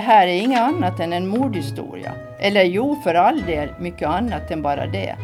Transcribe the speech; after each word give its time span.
Det 0.00 0.04
här 0.04 0.26
är 0.26 0.42
inget 0.42 0.60
annat 0.60 1.00
än 1.00 1.12
en 1.12 1.26
mordhistoria. 1.26 2.12
Eller 2.38 2.64
jo, 2.64 3.00
för 3.04 3.14
all 3.14 3.42
del, 3.42 3.68
mycket 3.80 4.08
annat 4.08 4.50
än 4.50 4.62
bara 4.62 4.86
det. 4.86 5.16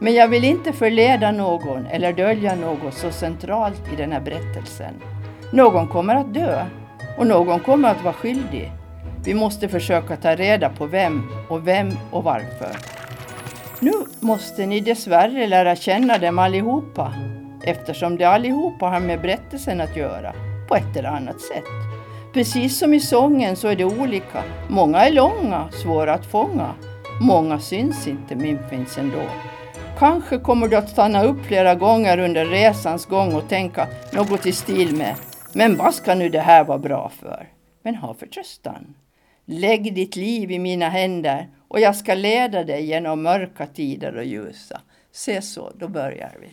Men 0.00 0.14
jag 0.14 0.28
vill 0.28 0.44
inte 0.44 0.72
förleda 0.72 1.32
någon 1.32 1.86
eller 1.86 2.12
dölja 2.12 2.54
något 2.54 2.94
så 2.94 3.10
centralt 3.10 3.82
i 3.92 3.96
den 3.96 4.12
här 4.12 4.20
berättelsen. 4.20 4.94
Någon 5.52 5.88
kommer 5.88 6.14
att 6.14 6.34
dö 6.34 6.64
och 7.18 7.26
någon 7.26 7.60
kommer 7.60 7.90
att 7.90 8.04
vara 8.04 8.14
skyldig. 8.14 8.72
Vi 9.24 9.34
måste 9.34 9.68
försöka 9.68 10.16
ta 10.16 10.34
reda 10.34 10.68
på 10.68 10.86
vem 10.86 11.22
och 11.48 11.68
vem 11.68 11.90
och 12.10 12.24
varför. 12.24 12.76
Nu 13.80 13.92
måste 14.20 14.66
ni 14.66 14.80
dessvärre 14.80 15.46
lära 15.46 15.76
känna 15.76 16.18
dem 16.18 16.38
allihopa 16.38 17.12
eftersom 17.64 18.16
de 18.16 18.24
allihopa 18.24 18.86
har 18.86 19.00
med 19.00 19.20
berättelsen 19.20 19.80
att 19.80 19.96
göra 19.96 20.32
på 20.68 20.76
ett 20.76 20.96
eller 20.96 21.08
annat 21.08 21.40
sätt. 21.40 21.87
Precis 22.32 22.78
som 22.78 22.94
i 22.94 23.00
sången 23.00 23.56
så 23.56 23.68
är 23.68 23.76
det 23.76 23.84
olika. 23.84 24.44
Många 24.68 24.98
är 24.98 25.12
långa, 25.12 25.68
svåra 25.72 26.14
att 26.14 26.26
fånga. 26.26 26.74
Många 27.20 27.60
syns 27.60 28.06
inte 28.06 28.36
men 28.36 28.68
finns 28.68 28.98
ändå. 28.98 29.22
Kanske 29.98 30.38
kommer 30.38 30.68
du 30.68 30.76
att 30.76 30.90
stanna 30.90 31.24
upp 31.24 31.44
flera 31.46 31.74
gånger 31.74 32.18
under 32.18 32.44
resans 32.44 33.06
gång 33.06 33.34
och 33.34 33.48
tänka 33.48 33.88
något 34.12 34.46
i 34.46 34.52
stil 34.52 34.96
med 34.96 35.14
Men 35.54 35.76
vad 35.76 35.94
ska 35.94 36.14
nu 36.14 36.28
det 36.28 36.40
här 36.40 36.64
vara 36.64 36.78
bra 36.78 37.12
för? 37.20 37.48
Men 37.82 37.94
ha 37.94 38.14
förtröstan. 38.14 38.94
Lägg 39.44 39.94
ditt 39.94 40.16
liv 40.16 40.50
i 40.50 40.58
mina 40.58 40.88
händer 40.88 41.48
och 41.68 41.80
jag 41.80 41.96
ska 41.96 42.14
leda 42.14 42.64
dig 42.64 42.84
genom 42.84 43.22
mörka 43.22 43.66
tider 43.66 44.16
och 44.16 44.24
ljusa. 44.24 44.80
Se 45.12 45.42
så, 45.42 45.72
då 45.74 45.88
börjar 45.88 46.32
vi. 46.40 46.48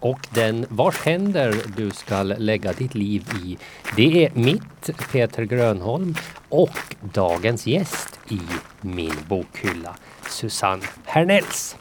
Och 0.00 0.26
den 0.30 0.66
vars 0.68 0.98
händer 0.98 1.54
du 1.76 1.90
ska 1.90 2.22
lägga 2.22 2.72
ditt 2.72 2.94
liv 2.94 3.24
i, 3.44 3.58
det 3.96 4.24
är 4.24 4.30
mitt, 4.34 4.90
Peter 5.12 5.42
Grönholm, 5.42 6.14
och 6.48 6.78
dagens 7.00 7.66
gäst 7.66 8.20
i 8.28 8.40
min 8.80 9.14
bokhylla, 9.28 9.96
Susanne 10.28 10.84
Hernells. 11.04 11.76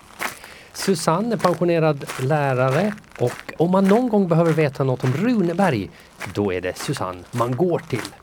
Susanne 0.73 1.35
är 1.35 1.37
pensionerad 1.37 2.05
lärare 2.21 2.93
och 3.19 3.53
om 3.57 3.71
man 3.71 3.85
någon 3.85 4.09
gång 4.09 4.27
behöver 4.27 4.53
veta 4.53 4.83
något 4.83 5.03
om 5.03 5.13
Runeberg, 5.13 5.89
då 6.33 6.53
är 6.53 6.61
det 6.61 6.77
Susanne 6.77 7.23
man 7.31 7.55
går 7.55 7.79
till. 7.79 8.15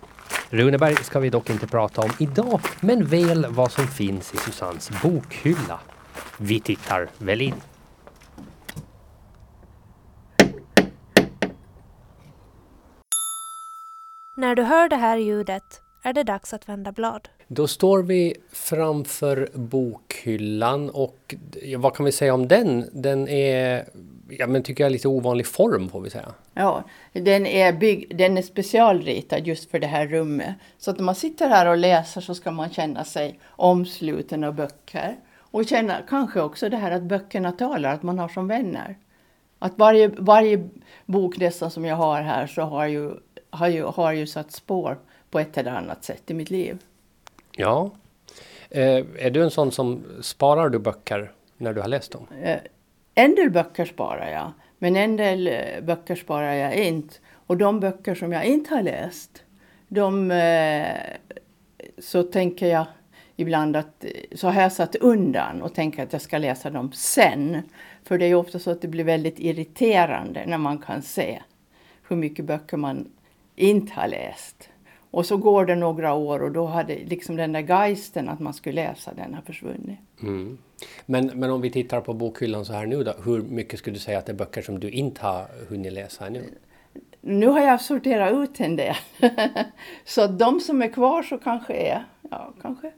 Runeberg 0.50 0.97
ska 0.97 1.20
vi 1.20 1.31
dock 1.31 1.50
inte 1.50 1.67
prata 1.67 2.00
om 2.00 2.11
idag, 2.19 2.61
men 2.81 3.06
väl 3.06 3.47
vad 3.48 3.72
som 3.72 3.89
finns 3.89 4.34
i 4.34 4.37
Susannes 4.37 4.91
bokhylla. 5.03 5.81
Vi 6.37 6.61
tittar 6.61 7.09
väl 7.19 7.41
in. 7.41 7.55
När 14.37 14.55
du 14.55 14.63
hör 14.63 14.89
det 14.89 14.97
här 14.97 15.17
ljudet 15.17 15.81
är 16.03 16.13
det 16.13 16.23
dags 16.23 16.55
att 16.55 16.69
vända 16.69 16.93
blad. 16.93 17.29
Då 17.49 17.67
står 17.67 18.03
vi 18.03 18.35
framför 18.53 19.49
bokhyllan 19.55 20.91
och 20.91 21.35
vad 21.79 21.97
kan 21.97 22.07
vi 22.07 22.13
säga 22.13 22.35
om 22.35 22.49
den? 22.49 22.91
Den 22.93 23.29
är, 23.29 23.89
ja 24.29 24.47
men 24.47 24.62
tycker 24.62 24.85
jag, 24.85 24.93
lite 24.93 25.09
ovanlig 25.09 25.47
form 25.47 25.89
får 25.89 26.01
vi 26.01 26.11
säga. 26.11 26.29
Ja, 26.55 26.85
den 27.12 27.47
är, 27.47 27.73
bygg, 27.73 28.17
den 28.17 28.39
är 28.39 28.43
specialritad 28.43 29.47
just 29.47 29.71
för 29.71 29.79
det 29.79 29.87
här 29.87 30.07
rummet. 30.07 30.55
Så 30.79 30.91
att 30.91 30.97
när 30.97 31.05
man 31.05 31.15
sitter 31.15 31.49
här 31.49 31.67
och 31.67 31.77
läser 31.77 32.21
så 32.21 32.35
ska 32.35 32.51
man 32.51 32.71
känna 32.71 33.05
sig 33.05 33.39
omsluten 33.47 34.45
av 34.45 34.55
böcker. 34.55 35.17
Och 35.37 35.65
känna 35.65 35.95
kanske 36.09 36.41
också 36.41 36.69
det 36.69 36.77
här 36.77 36.91
att 36.91 37.03
böckerna 37.03 37.53
talar, 37.53 37.94
att 37.94 38.03
man 38.03 38.19
har 38.19 38.28
som 38.28 38.49
vänner. 38.49 38.97
Att 39.59 39.78
varje, 39.78 40.09
varje 40.09 40.69
bok 41.06 41.39
nästan 41.39 41.71
som 41.71 41.84
jag 41.84 41.97
har 41.97 42.23
här 42.23 42.47
så 42.47 42.62
har 42.62 42.87
ju, 42.87 43.12
har 43.54 43.69
ju, 43.69 43.82
har 43.82 44.12
ju 44.12 44.26
satt 44.26 44.53
spår 44.53 44.98
på 45.31 45.38
ett 45.38 45.59
eller 45.59 45.70
annat 45.70 46.04
sätt 46.04 46.31
i 46.31 46.34
mitt 46.34 46.50
liv. 46.50 46.78
Ja. 47.56 47.91
Eh, 48.70 49.04
är 49.19 49.31
du 49.31 49.42
en 49.42 49.50
sån 49.50 49.72
som 49.72 50.04
sparar 50.20 50.69
du 50.69 50.78
böcker 50.78 51.32
när 51.56 51.72
du 51.72 51.81
har 51.81 51.88
läst 51.88 52.12
dem? 52.12 52.26
Eh, 52.43 52.59
en 53.14 53.34
del 53.34 53.50
böcker 53.50 53.84
sparar 53.84 54.31
jag, 54.31 54.53
men 54.78 54.97
en 54.97 55.16
del 55.16 55.47
eh, 55.47 55.81
böcker 55.82 56.14
sparar 56.14 56.53
jag 56.53 56.75
inte. 56.75 57.14
Och 57.47 57.56
de 57.56 57.81
böcker 57.81 58.14
som 58.14 58.32
jag 58.32 58.44
inte 58.44 58.75
har 58.75 58.82
läst, 58.82 59.43
de 59.88 60.31
eh, 60.31 60.87
så 61.98 62.22
tänker 62.22 62.66
jag 62.66 62.87
ibland 63.37 63.76
att 63.76 64.04
så 64.34 64.48
har 64.48 64.62
jag 64.62 64.72
satt 64.72 64.94
undan 64.97 65.62
och 65.62 65.75
tänker 65.75 66.03
att 66.03 66.12
jag 66.12 66.22
ska 66.22 66.38
läsa 66.38 66.70
dem 66.70 66.93
sen. 66.93 67.62
För 68.04 68.19
det 68.19 68.25
är 68.25 68.28
ju 68.28 68.34
ofta 68.34 68.59
så 68.59 68.70
att 68.70 68.82
det 68.82 68.88
blir 68.88 69.04
väldigt 69.04 69.38
irriterande 69.38 70.44
när 70.47 70.59
man 70.59 70.78
kan 70.78 71.03
se 71.03 71.43
hur 72.09 72.16
mycket 72.16 72.44
böcker 72.44 72.76
man 72.76 73.09
inte 73.56 73.92
har 73.92 74.09
läst. 74.09 74.69
Och 75.10 75.26
så 75.26 75.37
går 75.37 75.66
det 75.66 75.75
några 75.75 76.15
år 76.15 76.42
och 76.42 76.53
då 76.53 76.66
hade 76.66 76.94
liksom 76.94 77.37
den 77.37 77.53
där 77.53 77.60
geisten 77.60 78.28
att 78.28 78.41
man 78.41 78.54
skulle 78.54 78.88
läsa 78.88 79.15
den 79.15 79.34
har 79.34 79.42
försvunnit. 79.42 79.98
Mm. 80.22 80.59
Men, 81.06 81.26
men 81.26 81.50
om 81.50 81.60
vi 81.60 81.70
tittar 81.70 82.00
på 82.00 82.14
bokhyllan 82.14 82.64
så 82.64 82.72
här 82.72 82.87
nu 82.87 83.04
då, 83.04 83.12
hur 83.25 83.43
mycket 83.43 83.78
skulle 83.78 83.97
du 83.97 84.00
säga 84.00 84.19
att 84.19 84.26
det 84.26 84.32
är 84.32 84.37
böcker 84.37 84.62
som 84.62 84.81
du 84.81 84.91
inte 84.91 85.22
har 85.22 85.47
hunnit 85.69 85.93
läsa 85.93 86.26
ännu? 86.26 86.44
Nu 87.20 87.47
har 87.47 87.60
jag 87.60 87.81
sorterat 87.81 88.32
ut 88.32 88.60
en 88.60 88.76
del. 88.76 88.94
så 90.04 90.26
de 90.26 90.60
som 90.60 90.82
är 90.82 90.88
kvar 90.88 91.22
så 91.22 91.38
kanske 91.38 91.75
är, 91.75 92.04
ja 92.31 92.54
kanske 92.62 92.93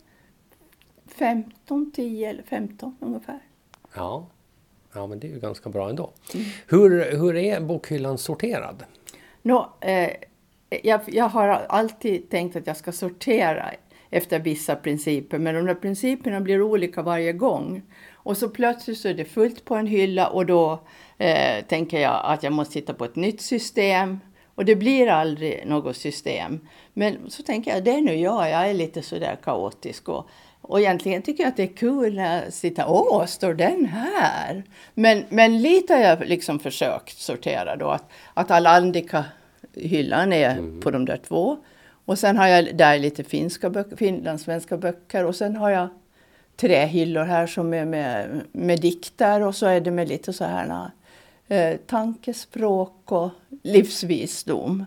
15, 1.06 1.92
10 1.92 2.30
eller 2.30 2.42
15 2.42 2.96
ungefär. 3.00 3.40
Ja, 3.94 4.26
ja 4.94 5.06
men 5.06 5.20
det 5.20 5.26
är 5.26 5.32
ju 5.32 5.40
ganska 5.40 5.70
bra 5.70 5.90
ändå. 5.90 6.10
Mm. 6.34 6.46
Hur, 6.66 7.16
hur 7.16 7.36
är 7.36 7.60
bokhyllan 7.60 8.18
sorterad? 8.18 8.84
Nå, 9.42 9.72
eh, 9.80 10.10
jag, 10.70 11.00
jag 11.06 11.28
har 11.28 11.48
alltid 11.48 12.30
tänkt 12.30 12.56
att 12.56 12.66
jag 12.66 12.76
ska 12.76 12.92
sortera 12.92 13.70
efter 14.10 14.38
vissa 14.38 14.76
principer, 14.76 15.38
men 15.38 15.54
de 15.54 15.66
där 15.66 15.74
principerna 15.74 16.40
blir 16.40 16.62
olika 16.62 17.02
varje 17.02 17.32
gång. 17.32 17.82
Och 18.12 18.36
så 18.36 18.48
plötsligt 18.48 18.98
så 18.98 19.08
är 19.08 19.14
det 19.14 19.24
fullt 19.24 19.64
på 19.64 19.74
en 19.74 19.86
hylla 19.86 20.28
och 20.28 20.46
då 20.46 20.80
eh, 21.18 21.64
tänker 21.64 22.00
jag 22.00 22.20
att 22.24 22.42
jag 22.42 22.52
måste 22.52 22.74
titta 22.74 22.94
på 22.94 23.04
ett 23.04 23.16
nytt 23.16 23.40
system. 23.40 24.20
Och 24.54 24.64
det 24.64 24.76
blir 24.76 25.08
aldrig 25.08 25.66
något 25.66 25.96
system. 25.96 26.60
Men 26.92 27.30
så 27.30 27.42
tänker 27.42 27.70
jag, 27.70 27.84
det 27.84 27.90
är 27.90 28.00
nu 28.00 28.14
jag, 28.14 28.50
jag 28.50 28.70
är 28.70 28.74
lite 28.74 29.02
sådär 29.02 29.38
kaotisk. 29.42 30.08
Och, 30.08 30.28
och 30.60 30.80
egentligen 30.80 31.22
tycker 31.22 31.42
jag 31.42 31.48
att 31.48 31.56
det 31.56 31.62
är 31.62 31.76
kul 31.76 32.14
när 32.14 32.42
jag 32.42 32.52
sitter, 32.52 32.84
åh, 32.88 33.26
står 33.26 33.54
den 33.54 33.86
här? 33.86 34.62
Men, 34.94 35.24
men 35.28 35.62
lite 35.62 35.94
har 35.94 36.00
jag 36.00 36.26
liksom 36.26 36.58
försökt 36.58 37.18
sortera 37.18 37.76
då, 37.76 37.88
att, 37.88 38.10
att 38.34 38.50
Alandica 38.50 39.24
hyllan 39.76 40.32
är 40.32 40.50
mm. 40.50 40.80
på 40.80 40.90
de 40.90 41.04
där 41.04 41.16
två. 41.16 41.56
Och 42.04 42.18
sen 42.18 42.36
har 42.36 42.46
jag 42.46 42.76
där 42.76 42.98
lite 42.98 43.24
finska 43.24 43.70
böcker, 43.70 43.96
finlandssvenska 43.96 44.76
böcker 44.76 45.24
och 45.24 45.36
sen 45.36 45.56
har 45.56 45.70
jag 45.70 45.88
tre 46.56 46.84
hyllor 46.86 47.24
här 47.24 47.46
som 47.46 47.74
är 47.74 47.84
med, 47.84 48.40
med 48.52 48.80
dikter 48.80 49.40
och 49.40 49.54
så 49.54 49.66
är 49.66 49.80
det 49.80 49.90
med 49.90 50.08
lite 50.08 50.32
så 50.32 50.44
här 50.44 50.90
eh, 51.48 51.76
tankespråk 51.76 53.12
och 53.12 53.30
livsvisdom. 53.62 54.84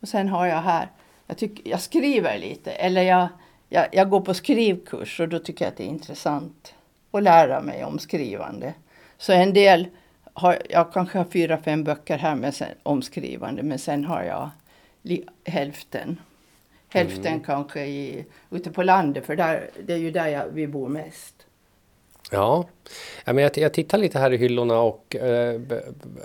Och 0.00 0.08
sen 0.08 0.28
har 0.28 0.46
jag 0.46 0.62
här, 0.62 0.88
jag, 1.26 1.36
tycker, 1.36 1.70
jag 1.70 1.80
skriver 1.80 2.38
lite, 2.38 2.70
eller 2.70 3.02
jag, 3.02 3.28
jag, 3.68 3.86
jag 3.92 4.10
går 4.10 4.20
på 4.20 4.34
skrivkurs 4.34 5.20
och 5.20 5.28
då 5.28 5.38
tycker 5.38 5.64
jag 5.64 5.70
att 5.72 5.76
det 5.76 5.84
är 5.84 5.88
intressant 5.88 6.74
att 7.10 7.22
lära 7.22 7.60
mig 7.60 7.84
om 7.84 7.98
skrivande. 7.98 8.74
Så 9.18 9.32
en 9.32 9.52
del 9.52 9.86
har, 10.34 10.58
jag 10.70 10.92
kanske 10.92 11.18
har 11.18 11.24
fyra, 11.24 11.58
fem 11.58 11.84
böcker 11.84 12.18
här 12.18 12.34
med 12.34 12.54
sen, 12.54 12.68
omskrivande 12.82 13.62
men 13.62 13.78
sen 13.78 14.04
har 14.04 14.22
jag 14.22 14.50
li, 15.02 15.26
hälften. 15.44 16.20
Hälften 16.88 17.26
mm. 17.26 17.44
kanske 17.44 17.86
i, 17.86 18.24
ute 18.50 18.70
på 18.70 18.82
landet 18.82 19.26
för 19.26 19.36
där, 19.36 19.70
det 19.86 19.92
är 19.92 19.98
ju 19.98 20.10
där 20.10 20.26
jag, 20.26 20.46
vi 20.52 20.66
bor 20.66 20.88
mest. 20.88 21.46
Ja, 22.30 22.68
ja 23.24 23.32
men 23.32 23.44
jag, 23.44 23.58
jag 23.58 23.74
tittar 23.74 23.98
lite 23.98 24.18
här 24.18 24.32
i 24.32 24.36
hyllorna 24.36 24.80
och 24.80 25.16
eh, 25.16 25.60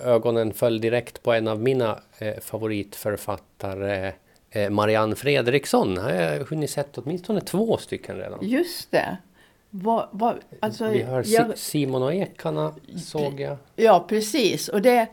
ögonen 0.03 0.53
föll 0.53 0.81
direkt 0.81 1.23
på 1.23 1.33
en 1.33 1.47
av 1.47 1.61
mina 1.61 1.99
eh, 2.17 2.39
favoritförfattare 2.39 4.13
eh, 4.49 4.69
Marianne 4.69 5.15
Fredriksson. 5.15 5.97
Har 5.97 6.11
jag 6.11 6.45
hunnit 6.45 6.69
sett 6.69 6.97
åtminstone 6.97 7.41
två 7.41 7.77
stycken 7.77 8.17
redan. 8.17 8.39
Just 8.41 8.91
det. 8.91 9.17
Vad, 9.69 10.07
vad, 10.11 10.37
alltså, 10.59 10.87
Vi 10.87 11.01
har 11.01 11.23
jag, 11.27 11.57
Simon 11.57 12.03
och 12.03 12.13
Ekarna 12.13 12.73
såg 12.97 13.39
jag. 13.39 13.57
Ja, 13.75 14.05
precis. 14.09 14.67
Och, 14.67 14.81
det, 14.81 15.07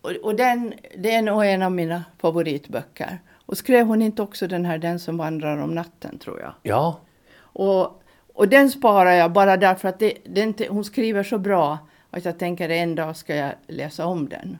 och, 0.00 0.10
och, 0.10 0.34
den, 0.34 0.74
det 0.96 1.14
är 1.14 1.22
nog 1.22 1.46
en 1.46 1.62
av 1.62 1.72
mina 1.72 2.04
favoritböcker. 2.18 3.18
Och 3.46 3.58
skrev 3.58 3.86
hon 3.86 4.02
inte 4.02 4.22
också 4.22 4.46
den 4.46 4.64
här 4.64 4.78
Den 4.78 4.98
som 4.98 5.16
vandrar 5.16 5.56
om 5.56 5.74
natten, 5.74 6.18
tror 6.18 6.40
jag? 6.40 6.52
Ja. 6.62 7.00
Och, 7.36 8.02
och 8.34 8.48
den 8.48 8.70
sparar 8.70 9.12
jag 9.12 9.32
bara 9.32 9.56
därför 9.56 9.88
att 9.88 9.98
det, 9.98 10.14
det 10.24 10.68
hon 10.68 10.84
skriver 10.84 11.22
så 11.22 11.38
bra 11.38 11.78
att 12.10 12.24
jag 12.24 12.38
tänker 12.38 12.68
en 12.68 12.94
dag 12.94 13.16
ska 13.16 13.34
jag 13.36 13.52
läsa 13.66 14.06
om 14.06 14.28
den. 14.28 14.58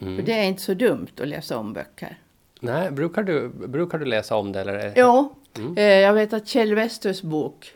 Mm. 0.00 0.16
För 0.16 0.22
det 0.22 0.32
är 0.32 0.44
inte 0.44 0.62
så 0.62 0.74
dumt 0.74 1.08
att 1.20 1.28
läsa 1.28 1.58
om 1.58 1.72
böcker. 1.72 2.18
Nej, 2.60 2.90
brukar 2.90 3.22
du, 3.22 3.48
brukar 3.48 3.98
du 3.98 4.04
läsa 4.04 4.36
om 4.36 4.52
det? 4.52 4.60
Eller? 4.60 4.92
Ja, 4.96 5.32
mm. 5.56 5.76
eh, 5.76 5.84
jag 5.84 6.12
vet 6.12 6.32
att 6.32 6.48
Kjell 6.48 6.74
Westers 6.74 7.22
bok 7.22 7.74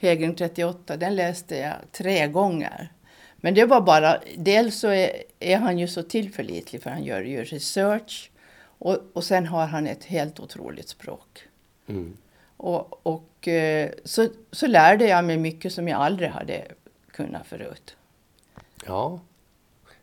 Hägring 0.00 0.34
38, 0.34 0.96
den 0.96 1.16
läste 1.16 1.56
jag 1.56 1.74
tre 1.92 2.28
gånger. 2.28 2.92
Men 3.36 3.54
det 3.54 3.64
var 3.64 3.80
bara, 3.80 4.18
dels 4.36 4.78
så 4.78 4.88
är, 4.88 5.22
är, 5.40 5.56
han 5.56 5.78
ju 5.78 5.88
så 5.88 6.02
tillförlitlig 6.02 6.82
för 6.82 6.90
han 6.90 7.04
gör 7.04 7.22
ju 7.22 7.44
research 7.44 8.30
Och, 8.78 8.98
och 9.12 9.24
sen 9.24 9.46
har 9.46 9.66
han 9.66 9.86
ett 9.86 10.04
helt 10.04 10.40
otroligt 10.40 10.88
språk. 10.88 11.42
Mm. 11.86 12.16
Och, 12.56 13.06
och 13.06 13.48
eh, 13.48 13.90
så, 14.04 14.28
så 14.52 14.66
lärde 14.66 15.06
jag 15.06 15.24
mig 15.24 15.36
mycket 15.36 15.72
som 15.72 15.88
jag 15.88 16.00
aldrig 16.00 16.30
hade 16.30 16.64
kunnat 17.10 17.46
förut. 17.46 17.96
Ja. 18.86 19.20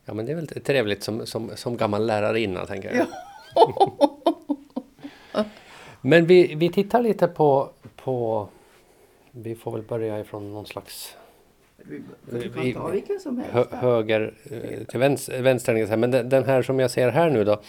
ja, 0.06 0.14
men 0.14 0.26
det 0.26 0.32
är 0.32 0.36
väl 0.36 0.48
trevligt 0.48 1.04
som, 1.04 1.26
som, 1.26 1.52
som 1.56 1.78
gammal 1.78 2.06
lärarinna, 2.06 2.66
tänker 2.66 2.96
jag. 2.96 3.08
men 6.02 6.26
vi, 6.26 6.56
vi 6.56 6.72
tittar 6.72 7.02
lite 7.02 7.28
på, 7.28 7.70
på... 7.96 8.50
Vi 9.36 9.56
får 9.56 9.72
väl 9.72 9.82
börja 9.82 10.20
ifrån 10.20 10.54
någon 10.54 10.66
slags 10.66 11.16
helst. 12.64 12.78
hö, 13.52 13.66
höger 13.72 14.34
eh, 14.52 14.84
till 14.86 15.00
vänster, 15.00 15.42
vänster. 15.42 15.98
Men 15.98 16.12
den, 16.12 16.30
den 16.30 16.44
här 16.46 16.62
som 16.62 16.80
jag 16.80 16.92
ser 16.92 17.10
här 17.10 17.30
nu 17.30 17.44
då. 17.44 17.62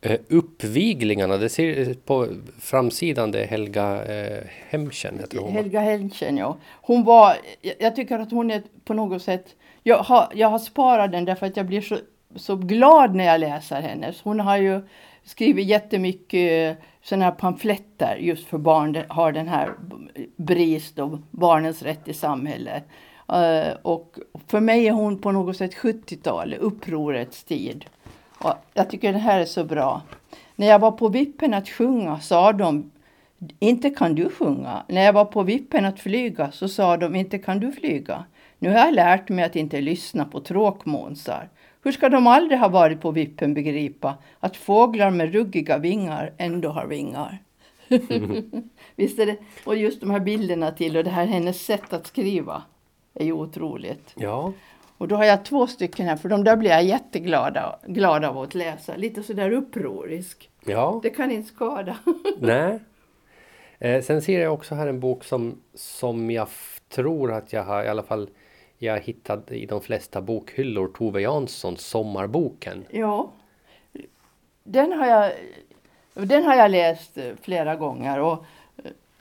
eh, 0.00 0.20
Uppviglingarna, 0.28 1.36
det 1.36 1.48
ser 1.48 1.94
på 1.94 2.26
framsidan 2.60 3.30
det 3.30 3.42
är 3.42 3.46
Helga 3.46 4.04
eh, 4.04 4.42
Hemchen 4.68 5.18
heter 5.18 5.38
hon. 5.38 5.52
Helga 5.52 5.80
Henschen, 5.80 6.36
ja. 6.36 6.56
Hon 6.82 7.04
var, 7.04 7.36
jag- 7.62 7.74
jag 7.78 7.96
tycker 7.96 8.18
att 8.18 8.30
hon 8.30 8.50
är 8.50 8.62
på 8.84 8.94
något 8.94 9.22
sätt, 9.22 9.44
jag 9.82 9.98
har, 9.98 10.28
jag 10.34 10.48
har 10.48 10.58
sparat 10.58 11.12
den 11.12 11.24
därför 11.24 11.46
att 11.46 11.56
jag 11.56 11.66
blir 11.66 11.80
så, 11.80 11.96
så 12.36 12.56
glad 12.56 13.14
när 13.14 13.24
jag 13.24 13.40
läser 13.40 13.80
hennes. 13.82 14.20
Hon 14.22 14.40
har 14.40 14.56
ju 14.56 14.80
Skriver 15.24 15.62
jättemycket 15.62 16.78
eh, 16.78 16.84
sådana 17.02 17.24
här 17.24 17.32
pamfletter 17.32 18.16
just 18.16 18.46
för 18.46 18.58
barn, 18.58 18.96
har 19.08 19.32
den 19.32 19.48
här 19.48 19.72
BRIS 20.36 20.92
då, 20.92 21.18
barnens 21.30 21.82
rätt 21.82 22.08
i 22.08 22.14
samhället. 22.14 22.84
Eh, 23.28 23.76
och 23.82 24.18
för 24.46 24.60
mig 24.60 24.88
är 24.88 24.92
hon 24.92 25.18
på 25.18 25.32
något 25.32 25.56
sätt 25.56 25.74
70-tal, 25.74 26.54
upprorets 26.60 27.44
tid. 27.44 27.84
Och 28.38 28.54
jag 28.74 28.90
tycker 28.90 29.12
det 29.12 29.18
här 29.18 29.40
är 29.40 29.44
så 29.44 29.64
bra. 29.64 30.02
När 30.56 30.66
jag 30.66 30.78
var 30.78 30.92
på 30.92 31.08
vippen 31.08 31.54
att 31.54 31.68
sjunga 31.68 32.20
sa 32.20 32.52
de 32.52 32.90
inte 33.58 33.90
kan 33.90 34.14
du 34.14 34.30
sjunga. 34.30 34.82
När 34.88 35.02
jag 35.02 35.12
var 35.12 35.24
på 35.24 35.42
vippen 35.42 35.84
att 35.84 36.00
flyga 36.00 36.52
så 36.52 36.68
sa 36.68 36.96
de 36.96 37.14
inte 37.14 37.38
kan 37.38 37.60
du 37.60 37.72
flyga. 37.72 38.24
Nu 38.58 38.68
har 38.68 38.76
jag 38.76 38.94
lärt 38.94 39.28
mig 39.28 39.44
att 39.44 39.56
inte 39.56 39.80
lyssna 39.80 40.24
på 40.24 40.40
tråkmånsar. 40.40 41.48
Hur 41.84 41.92
ska 41.92 42.08
de 42.08 42.26
aldrig 42.26 42.58
ha 42.58 42.68
varit 42.68 43.00
på 43.00 43.10
vippen 43.10 43.54
begripa 43.54 44.14
att 44.40 44.56
fåglar 44.56 45.10
med 45.10 45.32
ruggiga 45.32 45.78
vingar 45.78 46.32
ändå 46.38 46.68
har 46.68 46.86
vingar? 46.86 47.38
Visst 48.96 49.18
är 49.18 49.26
det? 49.26 49.36
Och 49.64 49.76
just 49.76 50.00
de 50.00 50.10
här 50.10 50.20
bilderna 50.20 50.70
till 50.70 50.96
och 50.96 51.04
det 51.04 51.10
här 51.10 51.26
hennes 51.26 51.64
sätt 51.64 51.92
att 51.92 52.06
skriva 52.06 52.62
är 53.14 53.24
ju 53.24 53.32
otroligt. 53.32 54.12
Ja, 54.14 54.52
Och 54.98 55.08
då 55.08 55.16
har 55.16 55.24
jag 55.24 55.44
två 55.44 55.66
stycken 55.66 56.06
här 56.06 56.16
för 56.16 56.28
de 56.28 56.44
där 56.44 56.56
blir 56.56 56.70
jag 56.70 56.84
jätteglad 56.84 57.58
glad 57.86 58.24
av 58.24 58.38
att 58.38 58.54
läsa. 58.54 58.96
Lite 58.96 59.22
sådär 59.22 59.50
upprorisk. 59.50 60.50
ja. 60.66 61.00
Det 61.02 61.10
kan 61.10 61.30
inte 61.30 61.48
skada. 61.48 61.96
Nej. 62.38 62.78
Eh, 63.78 64.02
sen 64.02 64.22
ser 64.22 64.40
jag 64.40 64.54
också 64.54 64.74
här 64.74 64.86
en 64.86 65.00
bok 65.00 65.24
som, 65.24 65.60
som 65.74 66.30
jag 66.30 66.48
tror 66.88 67.32
att 67.32 67.52
jag 67.52 67.64
har 67.64 67.84
i 67.84 67.88
alla 67.88 68.02
fall 68.02 68.28
jag 68.84 69.00
hittade 69.00 69.56
i 69.56 69.66
de 69.66 69.80
flesta 69.80 70.20
bokhyllor. 70.20 70.88
Tove 70.88 71.20
Janssons 71.20 71.80
Sommarboken. 71.80 72.84
Ja. 72.90 73.30
Den 74.64 74.92
har 74.92 75.06
jag, 75.06 75.32
den 76.14 76.44
har 76.44 76.54
jag 76.54 76.70
läst 76.70 77.18
eh, 77.18 77.32
flera 77.42 77.76
gånger 77.76 78.20
och, 78.20 78.44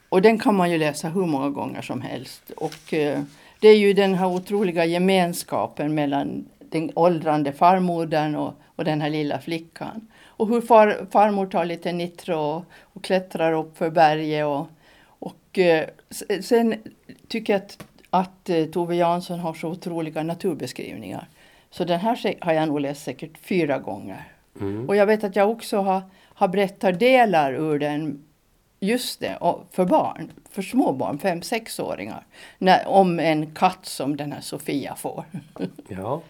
och 0.10 0.21
den 0.21 0.39
kan 0.39 0.56
man 0.56 0.71
ju 0.71 0.77
läsa 0.77 1.10
hur 1.10 1.25
många 1.25 1.50
gånger 1.50 1.81
som 1.81 2.01
helst. 2.01 2.51
Och 2.57 2.94
eh, 2.94 3.21
det 3.60 3.68
är 3.68 3.77
ju 3.77 3.94
den 3.94 4.13
här 4.13 4.27
otroliga 4.27 4.86
gemenskapen 4.86 5.95
mellan 5.95 6.45
den 6.59 6.92
åldrande 6.95 7.51
farmodern 7.51 8.36
och, 8.36 8.54
och 8.75 8.86
den 8.86 9.01
här 9.01 9.09
lilla 9.09 9.39
flickan. 9.39 10.07
Och 10.25 10.48
hur 10.48 10.62
far, 10.62 11.07
farmor 11.12 11.45
tar 11.45 11.66
lite 11.66 11.92
nitro 11.92 12.38
och, 12.38 12.63
och 12.81 13.04
klättrar 13.04 13.54
upp 13.54 13.77
för 13.77 13.89
berget. 13.89 14.45
Och, 14.45 14.68
och 15.06 15.59
eh, 15.59 15.88
sen 16.42 16.75
tycker 17.27 17.54
jag 17.54 17.62
att, 17.62 17.83
att 18.13 18.50
eh, 18.50 18.65
Tove 18.65 18.95
Jansson 18.95 19.39
har 19.39 19.54
så 19.54 19.68
otroliga 19.68 20.24
naturbeskrivningar. 20.24 21.27
Så 21.69 21.83
den 21.83 22.00
här 22.00 22.36
har 22.45 22.54
jag 22.54 22.68
nog 22.68 22.80
läst 22.80 23.04
säkert 23.04 23.38
fyra 23.38 23.80
gånger. 23.80 24.27
Mm. 24.60 24.89
Och 24.89 24.95
jag 24.95 25.06
vet 25.06 25.24
att 25.24 25.36
jag 25.36 25.50
också 25.50 25.77
har, 25.77 26.01
har 26.33 26.48
berättat 26.48 27.00
delar 27.00 27.54
ur 27.54 27.80
den, 27.80 28.24
just 28.80 29.19
det, 29.19 29.38
för 29.71 29.86
barn, 29.86 30.31
för 30.51 30.62
småbarn, 30.62 31.19
fem 31.19 31.42
sexåringar. 31.42 32.25
När, 32.57 32.88
om 32.88 33.19
en 33.19 33.56
katt 33.56 33.86
som 33.86 34.18
den 34.18 34.31
här 34.31 34.42
Sofia 34.42 34.95
får. 34.95 35.25
Ja. 35.88 36.21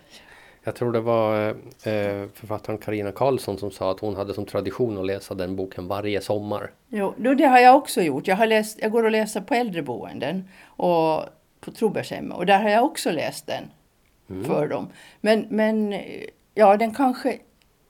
Jag 0.63 0.75
tror 0.75 0.91
det 0.91 1.01
var 1.01 1.47
eh, 1.49 2.27
författaren 2.33 2.77
Karina 2.77 3.11
Karlsson 3.11 3.57
som 3.57 3.71
sa 3.71 3.91
att 3.91 3.99
hon 3.99 4.15
hade 4.15 4.33
som 4.33 4.45
tradition 4.45 4.97
att 4.97 5.05
läsa 5.05 5.33
den 5.33 5.55
boken 5.55 5.87
varje 5.87 6.21
sommar. 6.21 6.71
Jo, 6.89 7.13
det 7.17 7.45
har 7.45 7.59
jag 7.59 7.75
också 7.75 8.01
gjort. 8.01 8.27
Jag, 8.27 8.35
har 8.35 8.47
läst, 8.47 8.79
jag 8.81 8.91
går 8.91 9.03
och 9.03 9.11
läser 9.11 9.41
på 9.41 9.53
äldreboenden 9.53 10.49
och 10.65 11.23
på 11.65 11.71
Trobergshemmet 11.71 12.37
och 12.37 12.45
där 12.45 12.59
har 12.59 12.69
jag 12.69 12.85
också 12.85 13.11
läst 13.11 13.47
den 13.47 13.63
för 14.45 14.67
dem. 14.67 14.89
Men, 15.21 15.45
men 15.49 16.01
ja, 16.53 16.77
den 16.77 16.93
kanske 16.93 17.39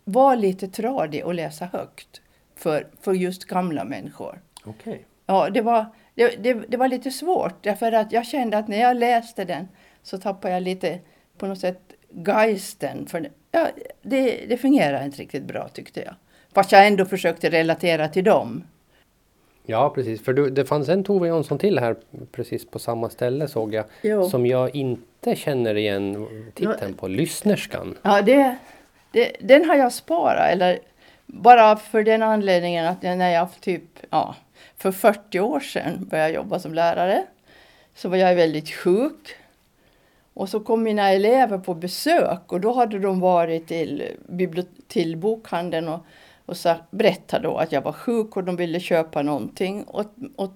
var 0.04 0.36
lite 0.36 0.68
tradig 0.68 1.22
att 1.22 1.36
läsa 1.36 1.66
högt 1.66 2.22
för, 2.56 2.88
för 3.02 3.14
just 3.14 3.46
gamla 3.46 3.84
människor. 3.84 4.42
Okej. 4.66 5.06
Ja, 5.26 5.50
det 5.50 5.62
var, 5.62 5.86
det, 6.16 6.44
det, 6.44 6.54
det 6.54 6.78
var 6.78 6.88
lite 6.88 7.12
svårt 7.12 7.64
därför 7.64 7.92
att 7.92 8.12
jag 8.12 8.26
kände 8.26 8.58
att 8.58 8.68
när 8.68 8.82
jag 8.82 8.98
läste 8.98 9.46
den 9.46 9.68
så 10.04 10.18
tappade 10.18 10.54
jag 10.54 10.64
lite 10.64 11.00
på 11.38 11.48
något 11.48 11.60
sätt 11.60 11.82
geisten. 12.28 13.08
För 13.08 13.30
ja, 13.52 13.68
det, 14.02 14.46
det 14.46 14.58
fungerade 14.58 15.06
inte 15.06 15.18
riktigt 15.18 15.44
bra 15.44 15.68
tyckte 15.68 16.02
jag. 16.02 16.16
Fast 16.54 16.72
jag 16.72 16.88
ändå 16.88 17.06
försökte 17.06 17.50
relatera 17.50 18.08
till 18.08 18.24
dem. 18.24 18.64
Ja 19.66 19.90
precis, 19.90 20.24
för 20.24 20.34
du, 20.34 20.50
det 20.50 20.66
fanns 20.66 20.90
en 20.90 21.04
Tove 21.04 21.28
Jansson 21.28 21.58
till 21.58 21.80
här 21.80 21.96
precis 22.32 22.66
på 22.66 22.80
samma 22.80 23.10
ställe 23.10 23.48
såg 23.48 23.74
jag. 23.74 23.86
Jo. 24.02 24.30
Som 24.30 24.46
jag 24.46 24.76
inte 24.76 25.36
känner 25.36 25.76
igen 25.76 26.28
titeln 26.54 26.94
på. 26.94 27.08
Lyssnerskan. 27.08 27.98
Ja, 28.02 28.22
det, 28.22 28.56
det, 29.12 29.36
den 29.40 29.66
har 29.66 29.76
jag 29.76 29.94
sparat. 29.94 30.52
Eller 30.52 30.80
bara 31.26 31.76
för 31.76 32.04
den 32.04 32.22
anledningen 32.22 32.86
att 32.86 33.02
när 33.02 33.30
jag 33.30 33.48
typ, 33.62 33.84
ja, 34.10 34.36
för 34.78 34.92
40 34.92 35.40
år 35.40 35.60
sedan 35.60 36.08
började 36.10 36.34
jobba 36.34 36.60
som 36.60 36.74
lärare 36.74 37.24
så 37.96 38.10
var 38.10 38.18
jag 38.18 38.36
väldigt 38.36 38.70
sjuk. 38.70 39.36
Och 40.34 40.50
så 40.50 40.60
kom 40.60 40.84
mina 40.84 41.10
elever 41.10 41.58
på 41.58 41.74
besök 41.74 42.52
och 42.52 42.62
då 42.62 42.72
hade 42.74 43.00
de 43.00 43.20
varit 43.20 43.68
till, 43.68 44.04
till 44.88 45.18
bokhandeln 45.18 45.88
och, 45.88 46.00
och 46.46 46.58
så 46.58 46.76
berättade 46.92 47.44
då 47.44 47.58
att 47.58 47.72
jag 47.72 47.82
var 47.82 47.92
sjuk 47.92 48.38
och 48.38 48.44
de 48.44 48.56
ville 48.56 48.80
köpa 48.80 49.22
någonting 49.22 49.86
åt, 49.88 50.12
åt 50.36 50.52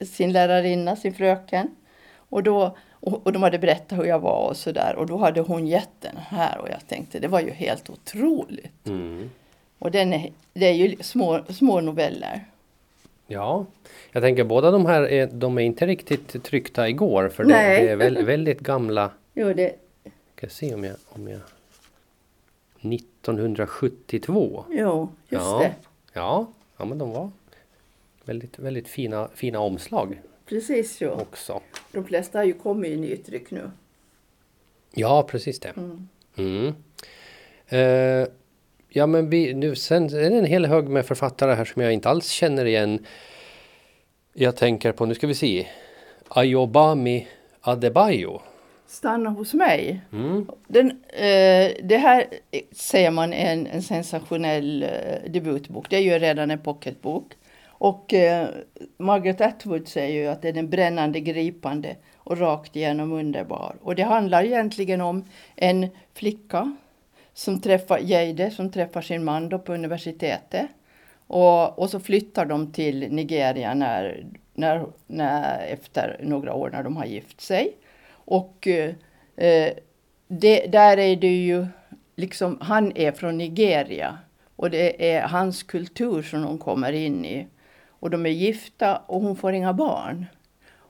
sin 0.00 0.32
lärarinna, 0.32 0.96
sin 0.96 1.14
fröken. 1.14 1.68
Och, 2.16 2.42
då, 2.42 2.76
och, 2.90 3.26
och 3.26 3.32
de 3.32 3.42
hade 3.42 3.58
berättat 3.58 3.98
hur 3.98 4.04
jag 4.04 4.18
var 4.18 4.48
och 4.48 4.56
sådär. 4.56 4.96
Och 4.96 5.06
då 5.06 5.16
hade 5.16 5.40
hon 5.40 5.66
gett 5.66 6.00
den 6.00 6.16
här 6.16 6.58
och 6.58 6.68
jag 6.68 6.86
tänkte 6.88 7.18
det 7.18 7.28
var 7.28 7.40
ju 7.40 7.50
helt 7.50 7.90
otroligt. 7.90 8.86
Mm. 8.86 9.30
Och 9.78 9.90
den 9.90 10.12
är, 10.12 10.32
det 10.52 10.66
är 10.66 10.72
ju 10.72 10.96
små, 11.00 11.40
små 11.48 11.80
noveller. 11.80 12.44
Ja, 13.26 13.66
jag 14.12 14.22
tänker 14.22 14.44
båda 14.44 14.70
de 14.70 14.86
här 14.86 15.02
är, 15.02 15.26
de 15.26 15.58
är 15.58 15.62
inte 15.62 15.86
riktigt 15.86 16.44
tryckta 16.44 16.88
igår 16.88 17.28
för 17.28 17.44
det, 17.44 17.52
det 17.52 17.88
är 17.88 17.96
väl, 17.96 18.24
väldigt 18.24 18.60
gamla. 18.60 19.10
Jo, 19.34 19.52
det, 19.52 19.72
Ska 20.36 20.48
se 20.48 20.74
om 20.74 20.84
jag, 20.84 20.96
om 21.08 21.28
jag 21.28 21.40
1972. 22.80 24.64
jo 24.70 25.08
just 25.28 25.44
ja. 25.44 25.58
det. 25.58 25.74
Ja, 26.12 26.46
ja, 26.76 26.84
men 26.84 26.98
de 26.98 27.10
var 27.10 27.30
väldigt, 28.24 28.58
väldigt 28.58 28.88
fina, 28.88 29.28
fina 29.34 29.58
omslag 29.58 30.20
Precis 30.50 31.00
jo. 31.00 31.10
också. 31.10 31.60
De 31.92 32.04
flesta 32.04 32.38
har 32.38 32.44
ju 32.44 32.52
kommit 32.52 32.90
i 32.90 32.96
nytryck 32.96 33.50
nu. 33.50 33.70
Ja, 34.94 35.22
precis 35.22 35.60
det. 35.60 35.68
Mm. 35.76 36.08
Mm. 36.36 36.74
Eh, 37.68 38.28
ja, 38.88 39.06
men 39.06 39.30
vi, 39.30 39.54
nu, 39.54 39.76
sen 39.76 40.04
är 40.04 40.30
det 40.30 40.38
en 40.38 40.44
hel 40.44 40.66
hög 40.66 40.88
med 40.88 41.06
författare 41.06 41.54
här 41.54 41.64
som 41.64 41.82
jag 41.82 41.92
inte 41.92 42.08
alls 42.08 42.28
känner 42.28 42.64
igen. 42.64 43.06
Jag 44.32 44.56
tänker 44.56 44.92
på, 44.92 45.06
nu 45.06 45.14
ska 45.14 45.26
vi 45.26 45.34
se, 45.34 45.66
Ayobami 46.28 47.28
Adebayo. 47.60 48.42
Stanna 48.90 49.30
hos 49.30 49.54
mig. 49.54 50.00
Mm. 50.12 50.46
Den, 50.68 50.90
eh, 51.08 51.72
det 51.82 51.96
här 51.96 52.24
säger 52.72 53.10
man 53.10 53.32
är 53.32 53.52
en, 53.52 53.66
en 53.66 53.82
sensationell 53.82 54.82
eh, 54.82 55.30
debutbok. 55.30 55.90
Det 55.90 55.96
är 55.96 56.00
ju 56.00 56.18
redan 56.18 56.50
en 56.50 56.58
pocketbok. 56.58 57.32
Och 57.66 58.14
eh, 58.14 58.48
Margaret 58.98 59.40
Atwood 59.40 59.88
säger 59.88 60.22
ju 60.22 60.26
att 60.28 60.42
det 60.42 60.48
är 60.48 60.52
den 60.52 60.70
brännande, 60.70 61.20
gripande 61.20 61.96
och 62.16 62.38
rakt 62.38 62.76
igenom 62.76 63.12
underbar. 63.12 63.76
Och 63.82 63.94
det 63.94 64.02
handlar 64.02 64.44
egentligen 64.44 65.00
om 65.00 65.24
en 65.56 65.88
flicka 66.14 66.76
som 67.34 67.60
träffar 67.60 67.98
Jade, 67.98 68.50
som 68.50 68.72
träffar 68.72 69.02
sin 69.02 69.24
man 69.24 69.48
då 69.48 69.58
på 69.58 69.74
universitetet. 69.74 70.66
Och, 71.26 71.78
och 71.78 71.90
så 71.90 72.00
flyttar 72.00 72.44
de 72.44 72.72
till 72.72 73.12
Nigeria 73.12 73.74
när, 73.74 74.26
när, 74.54 74.86
när, 75.06 75.66
efter 75.66 76.20
några 76.22 76.54
år 76.54 76.70
när 76.70 76.82
de 76.82 76.96
har 76.96 77.04
gift 77.06 77.40
sig. 77.40 77.76
Och 78.30 78.68
eh, 78.68 79.72
det, 80.28 80.66
där 80.66 80.96
är 80.98 81.16
det 81.16 81.36
ju 81.36 81.66
liksom, 82.16 82.58
han 82.60 82.96
är 82.96 83.12
från 83.12 83.38
Nigeria 83.38 84.18
Och 84.56 84.70
det 84.70 85.12
är 85.12 85.22
hans 85.22 85.62
kultur 85.62 86.22
som 86.22 86.44
hon 86.44 86.58
kommer 86.58 86.92
in 86.92 87.24
i. 87.24 87.46
Och 87.88 88.10
de 88.10 88.26
är 88.26 88.30
gifta 88.30 88.96
och 88.96 89.20
hon 89.20 89.36
får 89.36 89.52
inga 89.52 89.72
barn. 89.72 90.26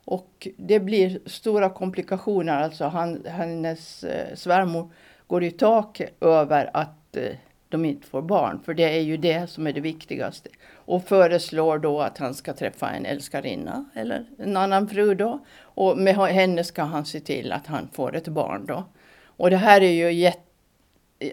Och 0.05 0.49
det 0.57 0.81
blir 0.81 1.21
stora 1.27 1.71
komplikationer. 1.71 2.63
Alltså 2.63 2.85
han, 2.85 3.25
hennes 3.27 4.05
eh, 4.05 4.35
svärmor 4.35 4.91
går 5.27 5.45
i 5.45 5.51
tak 5.51 6.01
över 6.21 6.71
att 6.75 7.17
eh, 7.17 7.37
de 7.71 7.85
inte 7.85 8.07
får 8.07 8.23
barn. 8.23 8.61
För 8.65 8.75
det 8.75 8.97
är 8.99 9.01
ju 9.01 9.17
det 9.17 9.51
som 9.51 9.67
är 9.67 9.73
det 9.73 9.81
viktigaste. 9.81 10.51
Och 10.73 11.05
föreslår 11.05 11.79
då 11.79 12.01
att 12.01 12.19
han 12.19 12.35
ska 12.35 12.53
träffa 12.53 12.91
en 12.91 13.07
älskarinna 13.07 13.85
eller 13.95 14.25
en 14.39 14.57
annan 14.57 14.89
fru 14.89 15.15
då. 15.15 15.45
Och 15.61 15.99
med 15.99 16.17
henne 16.17 16.65
ska 16.65 16.83
han 16.83 17.07
se 17.07 17.21
till 17.21 17.53
att 17.53 17.67
han 17.67 17.89
får 17.93 18.17
ett 18.17 18.29
barn 18.29 18.67
då. 18.67 18.85
Och 19.25 19.51
det 19.51 19.57
här 19.57 19.81
är 19.81 19.91
ju 19.91 20.13
jätte 20.13 20.43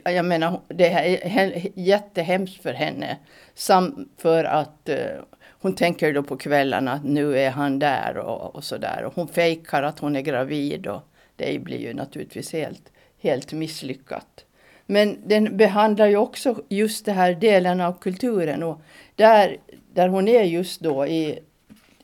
jag 0.03 0.25
menar, 0.25 0.61
det 0.67 0.89
är 0.89 1.67
jättehemskt 1.75 2.61
för 2.61 2.73
henne. 2.73 3.17
Sam, 3.53 4.09
för 4.17 4.43
att 4.43 4.89
uh, 4.89 4.95
hon 5.49 5.75
tänker 5.75 6.13
då 6.13 6.23
på 6.23 6.37
kvällarna 6.37 6.91
att 6.91 7.03
nu 7.03 7.39
är 7.39 7.49
han 7.49 7.79
där 7.79 8.17
och, 8.17 8.55
och 8.55 8.63
sådär. 8.63 9.03
Och 9.03 9.15
hon 9.15 9.27
fejkar 9.27 9.83
att 9.83 9.99
hon 9.99 10.15
är 10.15 10.21
gravid 10.21 10.87
och 10.87 11.01
det 11.35 11.63
blir 11.63 11.79
ju 11.79 11.93
naturligtvis 11.93 12.53
helt, 12.53 12.91
helt 13.21 13.53
misslyckat. 13.53 14.45
Men 14.89 15.17
den 15.25 15.57
behandlar 15.57 16.07
ju 16.07 16.17
också 16.17 16.61
just 16.69 17.05
den 17.05 17.15
här 17.15 17.33
delen 17.33 17.81
av 17.81 17.99
kulturen 17.99 18.63
och 18.63 18.81
där, 19.15 19.57
där 19.93 20.07
hon 20.07 20.27
är 20.27 20.43
just 20.43 20.81
då 20.81 21.07
i, 21.07 21.39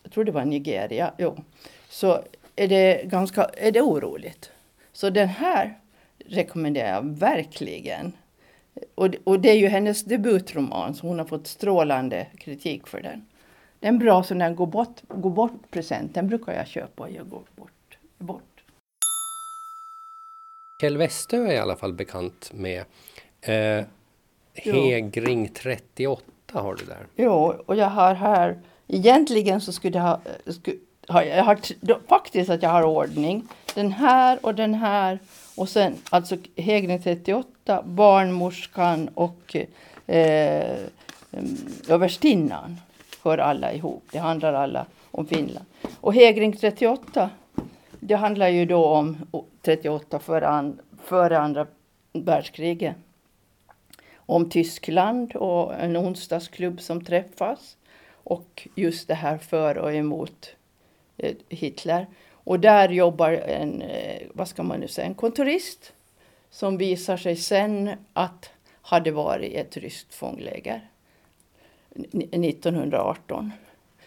jag 0.04 0.12
tror 0.12 0.24
det 0.24 0.32
var 0.32 0.46
Nigeria, 0.46 1.14
jo, 1.18 1.44
så 1.90 2.22
är 2.56 2.68
det 2.68 3.04
ganska, 3.04 3.44
är 3.44 3.72
det 3.72 3.82
oroligt. 3.82 4.52
Så 4.94 5.10
den 5.10 5.28
här 5.28 5.80
rekommenderar 6.26 6.94
jag 6.94 7.20
verkligen. 7.20 8.14
Och, 8.96 9.16
och 9.24 9.40
det 9.40 9.50
är 9.50 9.58
ju 9.58 9.68
hennes 9.68 10.04
debutroman, 10.04 10.96
så 10.96 11.08
hon 11.08 11.20
har 11.20 11.26
fått 11.26 11.48
strålande 11.48 12.28
kritik 12.38 12.88
för 12.88 13.02
den. 13.02 13.26
Det 13.80 13.88
är 13.88 13.90
en 13.90 14.00
bra 14.00 14.24
sån 14.24 14.38
där 14.40 14.54
gå 14.54 14.66
bort, 14.66 15.02
gå 15.08 15.30
bort 15.30 15.72
present, 15.72 16.14
den 16.14 16.28
brukar 16.28 16.54
jag 16.54 16.68
köpa 16.68 17.04
och 17.04 17.12
jag 17.12 17.30
går 17.30 17.44
bort. 17.56 17.98
bort. 18.18 18.53
Kjell 20.84 20.98
Westö 20.98 21.48
är 21.48 21.52
i 21.52 21.58
alla 21.58 21.76
fall 21.76 21.94
bekant 21.94 22.52
med. 22.54 22.84
Eh, 23.42 23.86
Hegring 24.54 25.50
38 25.50 26.24
har 26.52 26.76
du 26.76 26.86
där. 26.86 27.08
Jo, 27.16 27.54
och 27.66 27.76
jag 27.76 27.90
har 27.90 28.14
här, 28.14 28.60
egentligen 28.88 29.62
så 29.62 29.72
skulle 29.72 29.98
jag 29.98 30.04
ha, 30.04 30.20
skulle, 30.46 30.78
har 31.08 31.24
jag 31.24 31.44
har, 31.44 31.60
faktiskt 32.08 32.50
att 32.50 32.64
jag 32.64 32.70
har 32.70 32.84
ordning. 32.84 33.48
Den 33.76 33.92
här 33.92 34.40
och 34.46 34.56
den 34.56 34.74
här 34.74 35.20
och 35.56 35.70
sen 35.70 35.96
alltså 36.10 36.38
Hegring 36.56 37.02
38, 37.02 37.84
Barnmorskan 37.86 39.10
och 39.14 39.56
eh, 40.08 40.78
Överstinnan 41.88 42.78
hör 43.24 43.38
alla 43.38 43.74
ihop. 43.74 44.04
Det 44.12 44.20
handlar 44.20 44.54
alla 44.54 44.86
om 45.12 45.28
Finland. 45.28 45.66
Och 46.02 46.14
Hegring 46.14 46.58
38, 46.58 47.30
det 48.08 48.16
handlar 48.16 48.48
ju 48.48 48.66
då 48.66 48.86
om 48.86 49.18
38 49.62 50.20
före, 50.20 50.48
an, 50.48 50.80
före 51.04 51.40
andra 51.40 51.68
världskriget. 52.14 52.96
Om 54.16 54.50
Tyskland 54.50 55.36
och 55.36 55.74
en 55.74 55.98
onsdagsklubb 55.98 56.82
som 56.82 57.06
träffas. 57.06 57.78
Och 58.12 58.68
just 58.76 59.08
det 59.08 59.14
här 59.14 59.38
för 59.38 59.78
och 59.78 59.94
emot 59.94 60.56
eh, 61.18 61.36
Hitler. 61.50 62.08
Och 62.32 62.60
där 62.60 62.90
jobbar 62.90 63.32
en, 63.32 63.82
eh, 63.82 64.22
vad 64.34 64.48
ska 64.48 64.64
man 64.64 64.80
nu 64.80 64.88
säga, 64.88 65.08
en 65.08 65.16
kontorist 65.16 65.94
som 66.50 66.78
visar 66.78 67.18
sig 67.18 67.36
sen 67.36 67.90
att 68.14 68.52
hade 68.82 69.12
varit 69.12 69.54
ett 69.54 69.78
ryskt 69.78 70.14
fångläger 70.14 70.90
1918. 71.92 73.52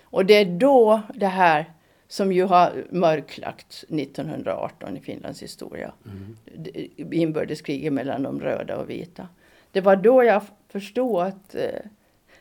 Och 0.03 0.26
det 0.26 0.35
är 0.35 0.45
då 0.45 1.00
det 1.15 1.26
här 1.26 1.65
som 2.08 2.32
ju 2.32 2.44
har 2.44 2.84
mörklagts 2.90 3.82
1918 3.82 4.96
i 4.96 5.00
Finlands 5.00 5.42
historia. 5.42 5.92
Mm. 6.04 6.36
Inbördeskriget 7.12 7.92
mellan 7.92 8.22
de 8.22 8.40
röda 8.40 8.76
och 8.76 8.90
vita. 8.90 9.28
Det 9.72 9.80
var 9.80 9.96
då 9.96 10.25
jag 10.25 10.42
förstod 10.68 11.22
att 11.22 11.54
eh, 11.54 11.80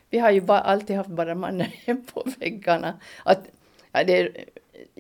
vi 0.10 0.20
har 0.20 0.32
ju 0.32 0.42
bara, 0.42 0.60
alltid 0.60 0.96
haft 0.96 1.10
bara 1.10 1.36
mannen 1.36 1.68
på 2.14 2.24
väggarna. 2.40 3.00
Att, 3.24 3.48
ja, 3.92 4.04
det, 4.04 4.32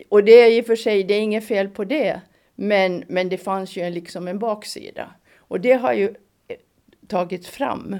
och 0.09 0.23
det 0.23 0.31
är 0.31 0.51
i 0.51 0.61
och 0.61 0.65
för 0.65 0.75
sig, 0.75 1.03
det 1.03 1.13
är 1.13 1.21
inget 1.21 1.47
fel 1.47 1.69
på 1.69 1.83
det. 1.83 2.21
Men, 2.55 3.03
men 3.07 3.29
det 3.29 3.37
fanns 3.37 3.75
ju 3.75 3.89
liksom 3.89 4.27
en 4.27 4.39
baksida. 4.39 5.11
Och 5.37 5.59
det 5.59 5.73
har 5.73 5.93
ju 5.93 6.15
eh, 6.47 6.57
tagits 7.07 7.47
fram. 7.47 7.97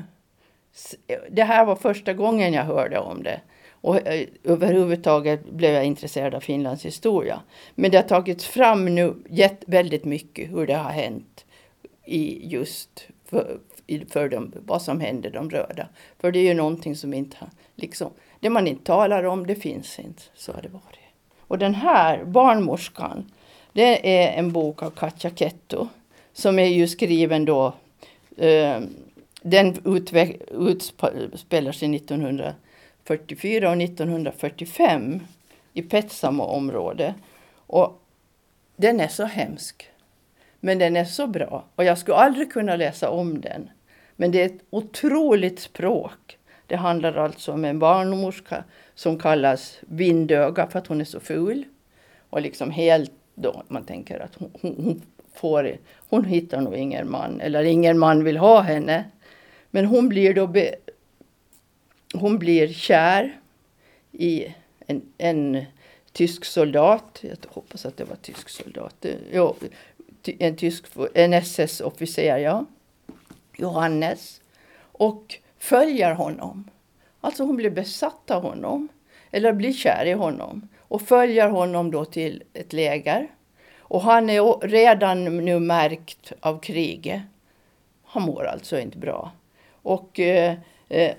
Det 1.29 1.43
här 1.43 1.65
var 1.65 1.75
första 1.75 2.13
gången 2.13 2.53
jag 2.53 2.63
hörde 2.63 3.00
om 3.00 3.24
det. 3.24 3.41
Och 3.86 4.08
eh, 4.08 4.27
överhuvudtaget 4.44 5.50
blev 5.50 5.74
jag 5.74 5.86
intresserad 5.86 6.36
av 6.36 6.39
Finlands 6.39 6.86
historia. 6.86 7.42
Men 7.75 7.92
det 7.92 7.98
har 7.98 8.04
tagits 8.04 8.46
fram 8.46 8.96
nu 8.96 9.13
väldigt 9.65 10.06
mycket 10.06 10.51
hur 10.51 10.68
det 10.68 10.74
har 10.74 10.92
hänt 10.92 11.46
i 12.06 12.48
just 12.48 13.08
för, 13.25 13.58
för 14.10 14.30
dem, 14.30 14.54
vad 14.65 14.82
som 14.82 15.00
hände 15.00 15.30
de 15.30 15.50
röda. 15.50 15.88
För 16.20 16.32
det 16.32 16.39
är 16.39 16.44
ju 16.44 16.54
någonting 16.54 16.96
som 16.96 17.13
inte 17.13 17.38
liksom, 17.75 18.12
det 18.39 18.50
man 18.50 18.68
inte 18.68 18.84
talar 18.84 19.24
om, 19.24 19.48
det 19.48 19.56
finns 19.56 20.00
inte. 20.00 20.24
Så 20.36 20.51
har 20.54 20.62
det 20.62 20.70
varit. 20.70 21.00
Och 21.39 21.58
den 21.58 21.75
här, 21.75 22.24
Barnmorskan, 22.24 23.32
det 23.74 24.18
är 24.18 24.39
en 24.39 24.51
bok 24.51 24.84
av 24.84 24.89
Katja 24.89 25.30
Ketto 25.30 25.88
som 26.34 26.60
är 26.60 26.68
ju 26.68 26.88
skriven 26.88 27.46
då 27.46 27.74
eh, 28.38 28.80
den 29.42 29.75
utspelar 30.51 31.72
sig 31.72 31.88
1944 33.14 33.70
och 33.70 33.82
1945 33.82 35.20
i 35.74 35.82
Petsamo-området. 35.82 37.16
Och 37.56 38.02
den 38.76 39.00
är 39.00 39.08
så 39.08 39.24
hemsk. 39.24 39.90
Men 40.60 40.80
den 40.80 40.96
är 40.96 41.06
så 41.06 41.28
bra. 41.28 41.64
Och 41.76 41.84
jag 41.84 41.98
skulle 41.98 42.18
aldrig 42.18 42.52
kunna 42.52 42.76
läsa 42.76 43.10
om 43.10 43.42
den. 43.42 43.70
Men 44.16 44.32
det 44.32 44.42
är 44.42 44.46
ett 44.46 44.66
otroligt 44.70 45.60
språk. 45.60 46.38
Det 46.68 46.76
handlar 46.76 47.16
alltså 47.16 47.52
om 47.52 47.66
en 47.66 47.80
barnmorska 47.80 48.64
som 48.96 49.20
kallas 49.20 49.80
vindöga 49.82 50.68
för 50.68 50.80
att 50.80 50.88
hon 50.88 51.02
är 51.02 51.06
så 51.06 51.20
ful. 51.20 51.64
Och 52.30 52.42
liksom 52.42 52.72
helt 52.72 53.12
då, 53.36 53.64
man 53.68 53.84
tänker 53.84 54.20
att 54.20 54.36
hon, 54.36 54.52
hon, 54.62 55.02
får, 55.34 55.78
hon 56.10 56.26
hittar 56.26 56.62
nog 56.62 56.76
ingen 56.76 57.12
man, 57.12 57.42
eller 57.42 57.64
ingen 57.64 58.00
man 58.00 58.24
vill 58.24 58.38
ha 58.38 58.62
henne. 58.62 59.04
Men 59.72 59.86
hon 59.86 60.10
blir 60.10 60.34
då 60.34 60.48
be, 60.48 60.76
hon 62.19 62.39
blir 62.39 62.74
kär 62.74 63.39
i 64.12 64.53
en, 64.88 65.01
en 65.17 65.65
tysk 66.12 66.45
soldat. 66.45 67.19
Jag 67.22 67.38
hoppas 67.48 67.86
att 67.86 67.98
det 67.98 68.03
var 68.03 68.15
tysk 68.15 68.50
soldat. 68.50 69.05
Jo, 69.31 69.55
en, 70.25 70.55
tysk, 70.55 70.86
en 71.13 71.34
SS-officer, 71.34 72.38
ja. 72.38 72.65
Johannes. 73.57 74.41
Och 74.79 75.36
följer 75.57 76.12
honom. 76.12 76.69
Alltså 77.22 77.43
hon 77.43 77.55
blir 77.55 77.69
besatt 77.69 78.31
av 78.31 78.41
honom. 78.41 78.88
Eller 79.31 79.53
blir 79.53 79.74
kär 79.74 80.05
i 80.05 80.13
honom. 80.13 80.67
Och 80.79 81.01
följer 81.01 81.50
honom 81.50 81.91
då 81.91 82.05
till 82.05 82.43
ett 82.53 82.74
läger. 82.74 83.27
Och 83.77 84.01
han 84.01 84.29
är 84.29 84.67
redan 84.67 85.45
nu 85.45 85.60
märkt 85.60 86.34
av 86.39 86.60
kriget. 86.60 87.22
Han 88.03 88.24
mår 88.24 88.45
alltså 88.45 88.79
inte 88.79 88.98
bra. 88.98 89.31
Och 89.81 90.19
eh, 90.19 90.55
eh, 90.89 91.13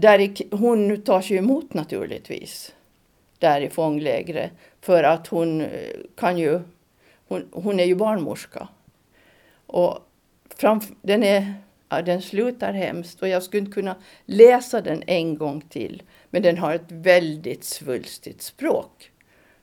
där 0.00 0.34
hon 0.56 1.02
tar 1.02 1.20
sig 1.20 1.36
emot 1.36 1.74
naturligtvis. 1.74 2.74
Där 3.38 3.60
i 3.60 3.70
fånglägret. 3.70 4.50
För 4.80 5.02
att 5.04 5.26
hon 5.26 5.60
eh, 5.60 5.68
kan 6.16 6.38
ju, 6.38 6.60
hon, 7.28 7.48
hon 7.52 7.80
är 7.80 7.84
ju 7.84 7.94
barnmorska. 7.94 8.68
Och 9.66 9.98
fram, 10.56 10.80
den, 11.02 11.22
är, 11.22 11.54
ja, 11.88 12.02
den 12.02 12.22
slutar 12.22 12.72
hemskt 12.72 13.22
och 13.22 13.28
jag 13.28 13.42
skulle 13.42 13.60
inte 13.60 13.72
kunna 13.72 13.96
läsa 14.24 14.80
den 14.80 15.02
en 15.06 15.38
gång 15.38 15.60
till. 15.60 16.02
Men 16.30 16.42
den 16.42 16.58
har 16.58 16.74
ett 16.74 16.92
väldigt 16.92 17.64
svulstigt 17.64 18.42
språk. 18.42 19.10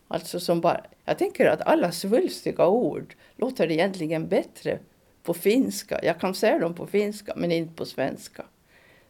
Alltså 0.08 0.40
som 0.40 0.62
bara, 0.62 0.86
jag 1.06 1.18
tänker 1.18 1.46
att 1.46 1.62
alla 1.62 1.92
svulstiga 1.92 2.68
ord 2.68 3.16
låter 3.36 3.72
egentligen 3.72 4.28
bättre 4.28 4.80
på 5.24 5.34
finska. 5.34 6.00
Jag 6.04 6.20
kan 6.20 6.36
säga 6.36 6.60
dem 6.60 6.74
på 6.74 6.88
finska 6.88 7.34
men 7.36 7.52
inte 7.52 7.74
på 7.74 7.86
svenska. 7.86 8.46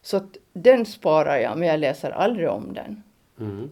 Så 0.06 0.20
den 0.52 0.86
sparar 0.86 1.36
jag 1.36 1.58
men 1.58 1.68
jag 1.68 1.80
läser 1.80 2.10
aldrig 2.10 2.48
om 2.48 2.74
den. 2.74 3.02
Mm. 3.40 3.70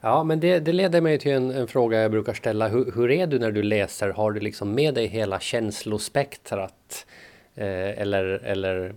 Ja 0.00 0.24
men 0.24 0.40
det, 0.40 0.58
det, 0.58 0.72
leder 0.72 1.00
mig 1.00 1.18
till 1.18 1.32
en, 1.32 1.50
en, 1.50 1.66
fråga 1.66 2.00
jag 2.00 2.10
brukar 2.10 2.32
ställa. 2.32 2.68
Hur, 2.68 2.92
hur, 2.94 3.10
är 3.10 3.26
du 3.26 3.38
när 3.38 3.50
du 3.50 3.62
läser? 3.62 4.08
Har 4.08 4.32
du 4.32 4.40
liksom 4.40 4.74
med 4.74 4.94
dig 4.94 5.06
hela 5.06 5.40
känslospektrat? 5.40 7.06
Eh, 7.54 8.00
eller, 8.00 8.24
eller 8.24 8.94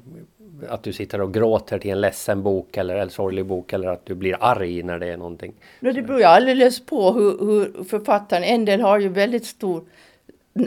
att 0.69 0.83
du 0.83 0.93
sitter 0.93 1.21
och 1.21 1.33
gråter 1.33 1.79
till 1.79 1.91
en 1.91 2.01
ledsen 2.01 2.43
bok 2.43 2.77
eller 2.77 2.95
en 2.95 3.09
sorglig 3.09 3.45
bok 3.45 3.73
eller 3.73 3.87
att 3.87 4.05
du 4.05 4.15
blir 4.15 4.37
arg 4.39 4.83
när 4.83 4.99
det 4.99 5.07
är 5.07 5.17
någonting? 5.17 5.53
Det 5.79 5.93
beror 5.93 6.19
ju 6.19 6.25
alldeles 6.25 6.85
på 6.85 7.11
hur, 7.11 7.45
hur 7.45 7.83
författaren, 7.83 8.43
en 8.43 8.65
del 8.65 8.81
har 8.81 8.99
ju 8.99 9.07
väldigt 9.07 9.45
stor 9.45 9.83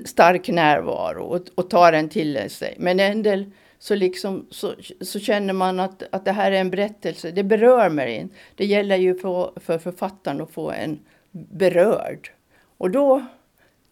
stark 0.04 0.48
närvaro 0.48 1.24
och, 1.24 1.40
och 1.54 1.70
tar 1.70 1.92
en 1.92 2.08
till 2.08 2.50
sig. 2.50 2.74
Men 2.78 3.00
en 3.00 3.22
del 3.22 3.50
så, 3.78 3.94
liksom, 3.94 4.46
så, 4.50 4.74
så 5.00 5.18
känner 5.18 5.52
man 5.52 5.80
att, 5.80 6.02
att 6.10 6.24
det 6.24 6.32
här 6.32 6.52
är 6.52 6.60
en 6.60 6.70
berättelse. 6.70 7.30
Det 7.30 7.42
berör 7.42 7.88
mig. 7.88 8.28
Det 8.54 8.64
gäller 8.64 8.96
ju 8.96 9.18
för, 9.18 9.52
för 9.56 9.78
författaren 9.78 10.40
att 10.40 10.50
få 10.50 10.70
en 10.70 10.98
berörd. 11.30 12.30
Och 12.78 12.90
då 12.90 13.22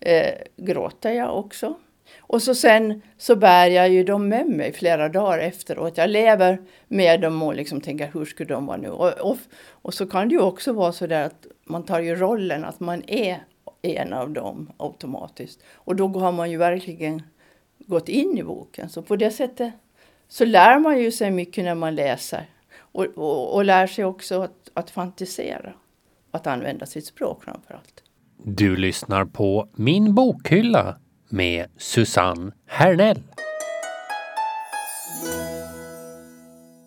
eh, 0.01 0.35
gråter 0.57 1.12
jag 1.12 1.39
också. 1.39 1.75
Och 2.19 2.43
så 2.43 2.55
sen 2.55 3.03
så 3.19 3.37
bär 3.37 3.67
jag 3.67 3.89
ju 3.89 4.05
dem 4.05 4.29
med 4.29 4.47
mig 4.47 4.73
flera 4.73 5.09
dagar 5.09 5.39
efteråt. 5.39 5.97
Jag 5.97 6.11
lever 6.11 6.59
med 6.89 7.21
dem 7.21 7.43
och 7.43 7.55
liksom 7.55 7.81
tänker 7.81 8.11
hur 8.12 8.25
skulle 8.25 8.55
de 8.55 8.67
vara 8.67 8.77
nu? 8.77 8.89
Och, 8.89 9.31
och, 9.31 9.37
och 9.69 9.95
så 9.95 10.07
kan 10.07 10.29
det 10.29 10.35
ju 10.35 10.41
också 10.41 10.73
vara 10.73 10.93
så 10.93 11.07
där 11.07 11.25
att 11.25 11.47
man 11.65 11.83
tar 11.83 12.01
ju 12.01 12.17
rollen 12.17 12.65
att 12.65 12.81
man 12.81 13.03
är 13.07 13.45
en 13.83 14.12
av 14.12 14.31
dem 14.31 14.73
automatiskt. 14.77 15.62
Och 15.73 15.97
då 15.97 16.09
har 16.09 16.33
man 16.33 16.51
ju 16.51 16.57
verkligen 16.57 17.23
gått 17.87 18.09
in 18.09 18.39
i 18.39 18.43
boken. 18.43 18.89
Så 18.89 19.03
på 19.03 19.17
det 19.17 19.31
sättet 19.31 19.73
så 20.29 20.45
lär 20.45 20.79
man 20.79 20.99
ju 20.99 21.12
sig 21.12 21.31
mycket 21.31 21.65
när 21.65 21.75
man 21.75 21.95
läser. 21.95 22.47
Och, 22.79 23.05
och, 23.05 23.55
och 23.55 23.65
lär 23.65 23.87
sig 23.87 24.05
också 24.05 24.43
att, 24.43 24.71
att 24.75 24.91
fantisera. 24.91 25.73
Att 26.31 26.47
använda 26.47 26.87
sitt 26.87 27.07
språk 27.07 27.45
framför 27.45 27.75
allt. 27.75 28.03
Du 28.45 28.77
lyssnar 28.77 29.25
på 29.25 29.69
Min 29.75 30.15
bokhylla 30.15 30.97
med 31.29 31.67
Susanne 31.77 32.53
Hernell. 32.67 33.23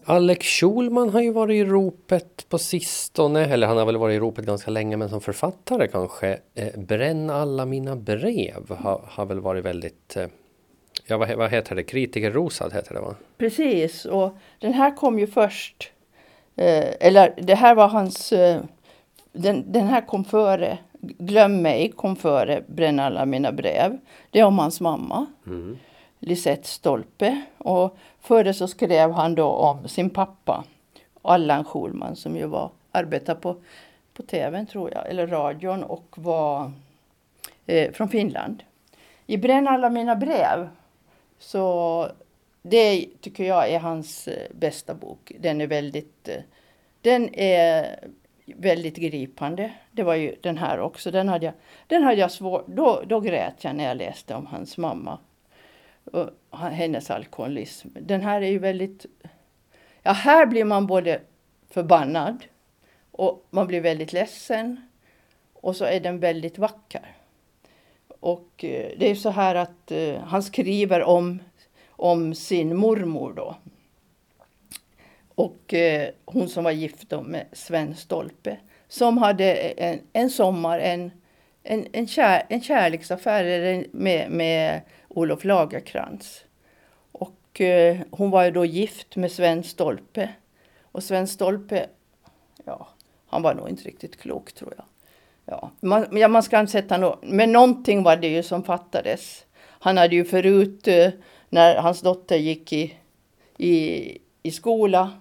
Alex 0.07 0.47
Schulman 0.47 1.09
har 1.09 1.21
ju 1.21 1.31
varit 1.31 1.55
i 1.55 1.63
ropet 1.65 2.45
på 2.49 2.57
sistone, 2.57 3.45
eller 3.45 3.67
han 3.67 3.77
har 3.77 3.85
väl 3.85 3.97
varit 3.97 4.15
i 4.15 4.19
ropet 4.19 4.45
ganska 4.45 4.71
länge, 4.71 4.97
men 4.97 5.09
som 5.09 5.21
författare 5.21 5.87
kanske. 5.87 6.39
Eh, 6.53 6.79
Bränn 6.79 7.29
alla 7.29 7.65
mina 7.65 7.95
brev 7.95 8.69
har, 8.69 9.01
har 9.07 9.25
väl 9.25 9.39
varit 9.39 9.65
väldigt 9.65 10.17
eh, 10.17 10.27
Ja, 11.03 11.17
vad, 11.17 11.35
vad 11.35 11.51
heter 11.51 11.75
det? 11.75 11.83
Kritikerrosad 11.83 12.73
heter 12.73 12.93
det 12.93 13.01
va? 13.01 13.15
Precis, 13.37 14.05
och 14.05 14.37
den 14.59 14.73
här 14.73 14.95
kom 14.95 15.19
ju 15.19 15.27
först. 15.27 15.91
Eh, 16.55 16.85
eller 16.99 17.33
det 17.37 17.55
här 17.55 17.75
var 17.75 17.87
hans... 17.87 18.33
Eh, 18.33 18.61
den, 19.31 19.71
den 19.71 19.87
här 19.87 20.01
kom 20.01 20.25
före. 20.25 20.77
Glöm 21.01 21.61
mig 21.61 21.91
kom 21.91 22.15
före 22.15 22.63
Bränn 22.67 22.99
alla 22.99 23.25
mina 23.25 23.51
brev. 23.51 23.97
Det 24.29 24.39
är 24.39 24.45
om 24.45 24.59
hans 24.59 24.81
mamma. 24.81 25.25
Mm. 25.47 25.77
Lisette 26.19 26.67
Stolpe. 26.67 27.41
Och 27.57 27.97
före 28.21 28.53
så 28.53 28.67
skrev 28.67 29.11
han 29.11 29.35
då 29.35 29.47
om 29.47 29.87
sin 29.87 30.09
pappa. 30.09 30.63
Allan 31.21 31.63
Schulman 31.63 32.15
som 32.15 32.35
ju 32.37 32.45
var, 32.45 32.69
arbetade 32.91 33.39
på, 33.39 33.55
på 34.13 34.23
tvn 34.23 34.65
tror 34.65 34.91
jag, 34.93 35.09
eller 35.09 35.27
radion 35.27 35.83
och 35.83 36.15
var 36.15 36.71
eh, 37.65 37.91
från 37.91 38.09
Finland. 38.09 38.63
I 39.25 39.37
Bränn 39.37 39.67
alla 39.67 39.89
mina 39.89 40.15
brev 40.15 40.69
så 41.39 42.07
det 42.61 43.07
tycker 43.21 43.43
jag 43.43 43.69
är 43.69 43.79
hans 43.79 44.27
eh, 44.27 44.47
bästa 44.51 44.93
bok. 44.93 45.31
Den 45.39 45.61
är 45.61 45.67
väldigt, 45.67 46.27
eh, 46.27 46.41
den 47.01 47.35
är 47.35 47.99
väldigt 48.45 48.95
gripande. 48.95 49.73
Det 49.91 50.03
var 50.03 50.15
ju 50.15 50.35
den 50.41 50.57
här 50.57 50.79
också. 50.79 51.11
Den 51.11 51.29
hade 51.29 51.45
jag, 51.45 51.53
den 51.87 52.03
hade 52.03 52.21
jag 52.21 52.31
svårt, 52.31 52.67
då, 52.67 53.03
då 53.07 53.19
grät 53.19 53.63
jag 53.63 53.75
när 53.75 53.83
jag 53.83 53.97
läste 53.97 54.35
om 54.35 54.45
hans 54.45 54.77
mamma. 54.77 55.19
Och 56.03 56.29
hennes 56.59 57.11
alkoholism. 57.11 57.87
Den 57.93 58.21
här 58.21 58.41
är 58.41 58.49
ju 58.49 58.59
väldigt, 58.59 59.05
ja 60.03 60.11
här 60.11 60.45
blir 60.45 60.65
man 60.65 60.87
både 60.87 61.21
förbannad 61.69 62.45
och 63.11 63.45
man 63.49 63.67
blir 63.67 63.81
väldigt 63.81 64.13
ledsen. 64.13 64.89
Och 65.53 65.75
så 65.75 65.85
är 65.85 65.99
den 65.99 66.19
väldigt 66.19 66.57
vacker. 66.57 67.15
Och 68.25 68.63
eh, 68.63 68.91
det 68.97 69.09
är 69.09 69.15
så 69.15 69.29
här 69.29 69.55
att 69.55 69.91
eh, 69.91 70.17
han 70.17 70.43
skriver 70.43 71.03
om, 71.03 71.39
om 71.89 72.35
sin 72.35 72.75
mormor 72.75 73.33
då. 73.33 73.55
Och 75.35 75.73
eh, 75.73 76.09
hon 76.25 76.49
som 76.49 76.63
var 76.63 76.71
gift 76.71 77.09
då 77.09 77.21
med 77.21 77.45
Sven 77.51 77.95
Stolpe. 77.95 78.57
Som 78.87 79.17
hade 79.17 79.53
en, 79.55 79.99
en 80.13 80.29
sommar 80.29 80.79
en, 80.79 81.11
en, 81.63 81.87
en, 81.91 82.07
kär, 82.07 82.43
en 82.49 82.61
kärleksaffär 82.61 83.85
med, 83.91 84.31
med 84.31 84.81
Olof 85.07 85.43
Lagerkrans. 85.43 86.45
Och 87.11 87.61
hon 88.09 88.29
var 88.29 88.43
ju 88.45 88.51
då 88.51 88.65
gift 88.65 89.15
med 89.15 89.31
Sven 89.31 89.63
Stolpe. 89.63 90.29
Och 90.81 91.03
Sven 91.03 91.27
Stolpe, 91.27 91.89
ja, 92.63 92.87
han 93.27 93.41
var 93.41 93.53
nog 93.53 93.69
inte 93.69 93.83
riktigt 93.83 94.17
klok 94.17 94.53
tror 94.53 94.73
jag. 94.77 94.85
Ja, 95.45 95.71
man, 95.79 96.07
ja, 96.11 96.27
man 96.27 96.43
ska 96.43 96.59
inte 96.59 96.71
sätta 96.71 96.97
något, 96.97 97.19
men 97.23 97.51
någonting 97.51 98.03
var 98.03 98.15
det 98.15 98.27
ju 98.27 98.43
som 98.43 98.63
fattades. 98.63 99.45
Han 99.67 99.97
hade 99.97 100.15
ju 100.15 100.25
förut, 100.25 100.87
eh, 100.87 101.09
när 101.49 101.75
hans 101.75 102.01
dotter 102.01 102.37
gick 102.37 102.73
i, 102.73 102.93
i, 103.57 104.17
i 104.43 104.51
skola, 104.51 105.11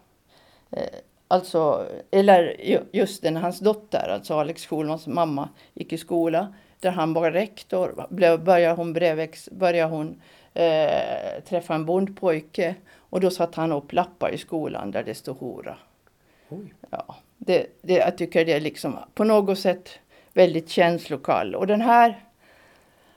eh, 0.71 0.83
alltså, 1.29 1.87
eller 2.11 2.57
just 2.93 3.23
när 3.23 3.41
hans 3.41 3.59
dotter, 3.59 4.09
alltså 4.09 4.35
Alex 4.35 4.67
Schulmans 4.67 5.07
mamma, 5.07 5.49
gick 5.75 5.93
i 5.93 5.99
skola, 5.99 6.55
där 6.81 6.91
han 6.91 7.13
var 7.13 7.31
rektor, 7.31 8.07
började 8.39 8.75
hon, 8.75 8.93
brevväx, 8.93 9.49
började 9.51 9.93
hon 9.93 10.21
eh, 10.55 11.43
träffa 11.49 11.75
en 11.75 11.87
bondpojke 11.87 12.75
och 12.97 13.21
då 13.21 13.31
satte 13.31 13.61
han 13.61 13.73
upp 13.73 13.93
lappar 13.93 14.31
i 14.35 14.39
skolan 14.39 14.91
där 14.91 15.03
det 15.03 15.15
stod 15.15 15.37
hora. 15.37 15.77
Oj. 16.49 16.75
Ja, 16.91 17.17
det, 17.39 17.67
det, 17.83 17.95
jag 17.95 18.19
tycker 18.19 18.45
det 18.45 18.53
är 18.53 18.61
liksom 18.61 18.99
på 19.15 19.25
något 19.25 19.59
sätt 19.59 19.89
väldigt 20.35 20.69
känslokall. 20.69 21.55
Och 21.55 21.67
den 21.67 21.81
här 21.81 22.25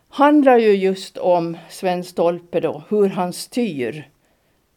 handlar 0.10 0.58
ju 0.58 0.76
just 0.76 1.18
om 1.18 1.58
Sven 1.70 2.04
Stolpe 2.04 2.60
då, 2.60 2.84
hur 2.90 3.10
han 3.10 3.34
styr 3.34 4.10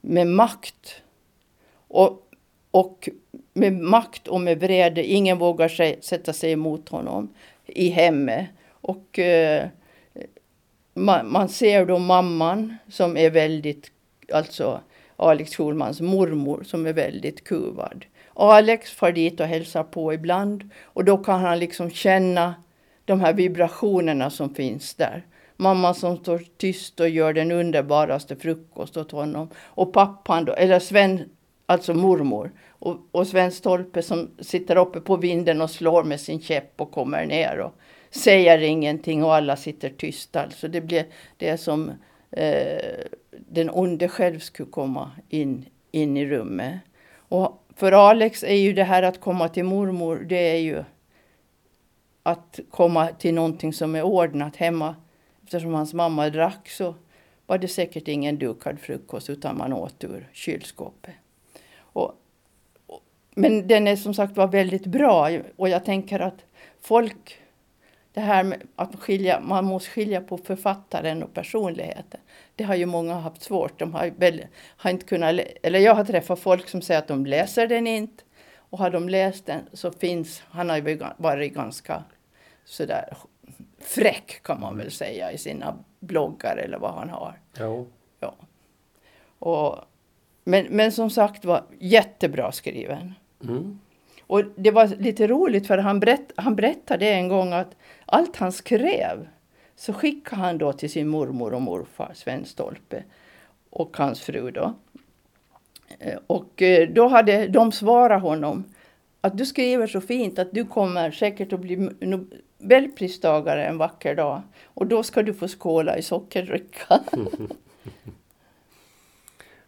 med 0.00 0.26
makt. 0.26 1.02
Och, 1.88 2.28
och 2.70 3.08
med 3.52 3.72
makt 3.72 4.28
och 4.28 4.40
med 4.40 4.60
vrede. 4.60 5.04
Ingen 5.04 5.38
vågar 5.38 5.68
sig, 5.68 5.98
sätta 6.02 6.32
sig 6.32 6.52
emot 6.52 6.88
honom 6.88 7.34
i 7.66 7.88
hemmet. 7.88 8.46
Och 8.70 9.18
eh, 9.18 9.68
man, 10.94 11.32
man, 11.32 11.48
ser 11.48 11.86
då 11.86 11.98
mamman 11.98 12.76
som 12.88 13.16
är 13.16 13.30
väldigt, 13.30 13.90
alltså 14.32 14.80
Alex 15.16 15.56
Schulmans 15.56 16.00
mormor 16.00 16.62
som 16.62 16.86
är 16.86 16.92
väldigt 16.92 17.44
kuvad. 17.44 18.04
Alex 18.34 18.90
far 18.90 19.12
dit 19.12 19.40
och 19.40 19.46
hälsar 19.46 19.82
på 19.82 20.14
ibland 20.14 20.70
och 20.84 21.04
då 21.04 21.18
kan 21.18 21.40
han 21.40 21.58
liksom 21.58 21.90
känna 21.90 22.54
de 23.04 23.20
här 23.20 23.32
vibrationerna 23.32 24.30
som 24.30 24.54
finns 24.54 24.94
där. 24.94 25.26
Mamma 25.56 25.94
som 25.94 26.16
står 26.16 26.42
tyst 26.56 27.00
och 27.00 27.08
gör 27.08 27.32
den 27.32 27.52
underbaraste 27.52 28.36
frukost 28.36 28.96
åt 28.96 29.12
honom. 29.12 29.48
Och 29.56 29.92
pappan, 29.92 30.44
då, 30.44 30.52
eller 30.52 30.78
Sven, 30.78 31.28
alltså 31.66 31.94
mormor. 31.94 32.52
Och, 32.68 32.96
och 33.12 33.26
Sven 33.26 33.52
Stolpe 33.52 34.02
som 34.02 34.30
sitter 34.38 34.76
uppe 34.76 35.00
på 35.00 35.16
vinden 35.16 35.60
och 35.60 35.70
slår 35.70 36.04
med 36.04 36.20
sin 36.20 36.40
käpp 36.40 36.80
och 36.80 36.92
kommer 36.92 37.26
ner 37.26 37.58
och 37.58 37.74
säger 38.10 38.58
ingenting 38.58 39.24
och 39.24 39.34
alla 39.34 39.56
sitter 39.56 39.88
tysta. 39.88 40.42
Alltså 40.42 40.68
det, 40.68 40.80
blir, 40.80 41.06
det 41.36 41.48
är 41.48 41.56
som 41.56 41.92
eh, 42.30 43.04
den 43.30 43.70
onde 43.70 44.08
själv 44.08 44.38
skulle 44.38 44.70
komma 44.70 45.10
in, 45.28 45.66
in 45.90 46.16
i 46.16 46.26
rummet. 46.26 46.80
Och 47.16 47.64
för 47.80 47.92
Alex 47.92 48.42
är 48.42 48.54
ju 48.54 48.72
det 48.72 48.84
här 48.84 49.02
att 49.02 49.20
komma 49.20 49.48
till 49.48 49.64
mormor, 49.64 50.16
det 50.16 50.36
är 50.36 50.58
ju 50.58 50.84
att 52.22 52.60
komma 52.70 53.08
till 53.08 53.34
någonting 53.34 53.72
som 53.72 53.94
är 53.94 54.02
ordnat 54.02 54.56
hemma. 54.56 54.96
Eftersom 55.44 55.74
hans 55.74 55.94
mamma 55.94 56.30
drack 56.30 56.68
så 56.68 56.94
var 57.46 57.58
det 57.58 57.68
säkert 57.68 58.08
ingen 58.08 58.38
dukad 58.38 58.80
frukost 58.80 59.30
utan 59.30 59.58
man 59.58 59.72
åt 59.72 60.04
ur 60.04 60.28
kylskåpet. 60.32 61.14
Och, 61.76 62.14
och, 62.86 63.00
men 63.34 63.68
den 63.68 63.88
är 63.88 63.96
som 63.96 64.14
sagt 64.14 64.36
var 64.36 64.48
väldigt 64.48 64.86
bra 64.86 65.30
och 65.56 65.68
jag 65.68 65.84
tänker 65.84 66.20
att 66.20 66.44
folk 66.80 67.38
det 68.12 68.20
här 68.20 68.42
med 68.42 68.62
att 68.76 68.96
skilja, 69.00 69.40
man 69.40 69.64
måste 69.64 69.90
skilja 69.90 70.20
på 70.20 70.38
författaren 70.38 71.22
och 71.22 71.34
personligheten. 71.34 72.20
Det 72.60 72.64
har 72.64 72.74
ju 72.74 72.86
många 72.86 73.14
haft 73.14 73.42
svårt. 73.42 73.78
De 73.78 73.94
har, 73.94 74.12
väl, 74.16 74.46
har 74.76 74.90
inte 74.90 75.06
kunnat, 75.06 75.40
eller 75.62 75.78
jag 75.78 75.94
har 75.94 76.04
träffat 76.04 76.38
folk 76.38 76.68
som 76.68 76.82
säger 76.82 76.98
att 76.98 77.08
de 77.08 77.26
läser 77.26 77.66
den 77.66 77.86
inte. 77.86 78.24
Och 78.56 78.78
har 78.78 78.90
de 78.90 79.08
läst 79.08 79.46
den 79.46 79.60
så 79.72 79.92
finns, 79.92 80.42
han 80.50 80.70
har 80.70 80.76
ju 80.76 81.00
varit 81.16 81.54
ganska 81.54 82.04
sådär 82.64 83.16
fräck 83.78 84.40
kan 84.42 84.60
man 84.60 84.78
väl 84.78 84.90
säga 84.90 85.32
i 85.32 85.38
sina 85.38 85.76
bloggar 86.00 86.56
eller 86.56 86.78
vad 86.78 86.94
han 86.94 87.08
har. 87.08 87.40
Jo. 87.58 87.88
Ja. 88.20 88.34
Och, 89.38 89.78
men, 90.44 90.66
men 90.70 90.92
som 90.92 91.10
sagt 91.10 91.44
var 91.44 91.64
jättebra 91.78 92.52
skriven. 92.52 93.14
Mm. 93.42 93.80
Och 94.26 94.44
det 94.56 94.70
var 94.70 94.86
lite 94.86 95.26
roligt 95.26 95.66
för 95.66 95.78
han, 95.78 96.00
berätt, 96.00 96.32
han 96.36 96.56
berättade 96.56 97.10
en 97.10 97.28
gång 97.28 97.52
att 97.52 97.76
allt 98.06 98.36
han 98.36 98.52
skrev 98.52 99.28
så 99.80 99.92
skickade 99.92 100.42
han 100.42 100.58
då 100.58 100.72
till 100.72 100.90
sin 100.90 101.08
mormor 101.08 101.54
och 101.54 101.62
morfar, 101.62 102.12
Sven 102.14 102.44
Stolpe 102.44 103.04
och 103.70 103.96
hans 103.96 104.20
fru 104.20 104.50
då. 104.50 104.74
Eh, 105.98 106.18
och 106.26 106.62
eh, 106.62 106.88
då 106.88 107.08
hade 107.08 107.46
de 107.46 107.72
svarat 107.72 108.22
honom 108.22 108.64
att 109.20 109.38
du 109.38 109.46
skriver 109.46 109.86
så 109.86 110.00
fint 110.00 110.38
att 110.38 110.52
du 110.52 110.64
kommer 110.64 111.10
säkert 111.10 111.52
att 111.52 111.60
bli 111.60 111.90
Nobelpristagare 112.00 113.64
en 113.64 113.78
vacker 113.78 114.14
dag. 114.14 114.42
Och 114.64 114.86
då 114.86 115.02
ska 115.02 115.22
du 115.22 115.34
få 115.34 115.48
skåla 115.48 115.98
i 115.98 116.02
sockerdricka. 116.02 117.00